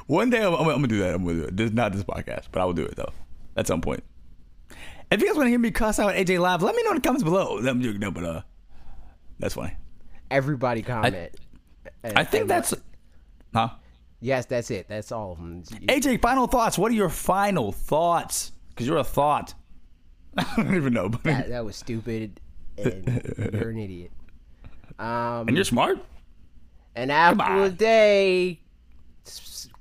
[0.07, 1.15] One day I'm, I'm, I'm gonna do that.
[1.15, 1.57] I'm gonna do it.
[1.57, 3.13] This, not this podcast, but I will do it though
[3.57, 4.03] at some point.
[5.11, 6.97] If you guys want to hear me cuss out AJ live, let me know in
[6.97, 7.59] the comments below.
[7.59, 8.43] I'm joking, no, but uh,
[9.39, 9.77] that's funny.
[10.31, 11.15] Everybody comment.
[12.03, 12.75] And- I think that's,
[13.55, 13.69] huh?
[14.21, 14.87] yes, that's it.
[14.89, 15.63] That's all of them.
[15.87, 16.77] AJ, final thoughts.
[16.79, 18.53] What are your final thoughts?
[18.71, 19.55] Because you're a thought.
[20.37, 22.41] I don't even know, but That, that was stupid,
[22.77, 23.23] and
[23.53, 24.11] you're an idiot.
[24.99, 25.99] Um, and you're smart.
[26.97, 28.61] An apple a day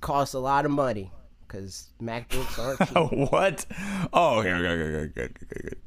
[0.02, 1.12] costs a lot of money
[1.54, 2.80] because MacBooks aren't
[3.20, 3.32] cheap.
[3.32, 3.66] what?
[4.12, 5.78] Oh, okay, okay, okay, okay, good, good, good.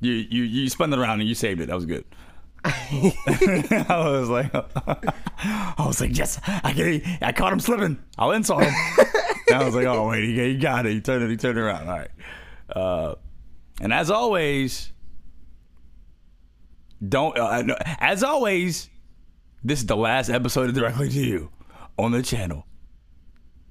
[0.00, 1.66] You you you spun it around and you saved it.
[1.66, 2.04] That was good.
[2.64, 7.02] I was like, I was like, yes, I get.
[7.22, 8.02] I caught him slipping.
[8.18, 8.74] I'll insult him.
[9.48, 10.92] and I was like, oh wait, he, he got it.
[10.92, 11.30] He turned it.
[11.30, 11.88] He turned it around.
[11.88, 12.10] All right.
[12.74, 13.14] Uh,
[13.80, 14.92] and as always,
[17.06, 17.36] don't.
[17.38, 18.90] Uh, no, as always,
[19.62, 21.50] this is the last episode of directly to you
[21.98, 22.66] on the channel.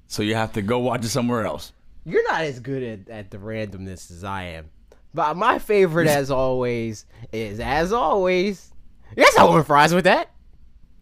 [0.06, 1.72] So you have to go watch it somewhere else.
[2.04, 4.70] You're not as good at, at the randomness as I am.
[5.14, 8.72] But my favorite, as always, is as always.
[9.16, 10.30] Yes, I want fries with that.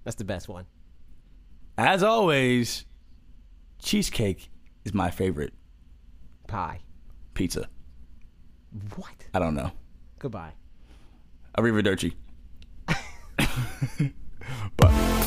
[0.05, 0.67] That's the best one.
[1.79, 2.85] As always,
[3.79, 4.51] cheesecake
[4.85, 5.55] is my favorite
[6.47, 6.81] Pie.
[7.35, 7.69] pizza.
[8.97, 9.15] What?
[9.33, 9.73] I don't know.
[10.19, 10.53] Goodbye.
[11.57, 12.15] Arrivederci.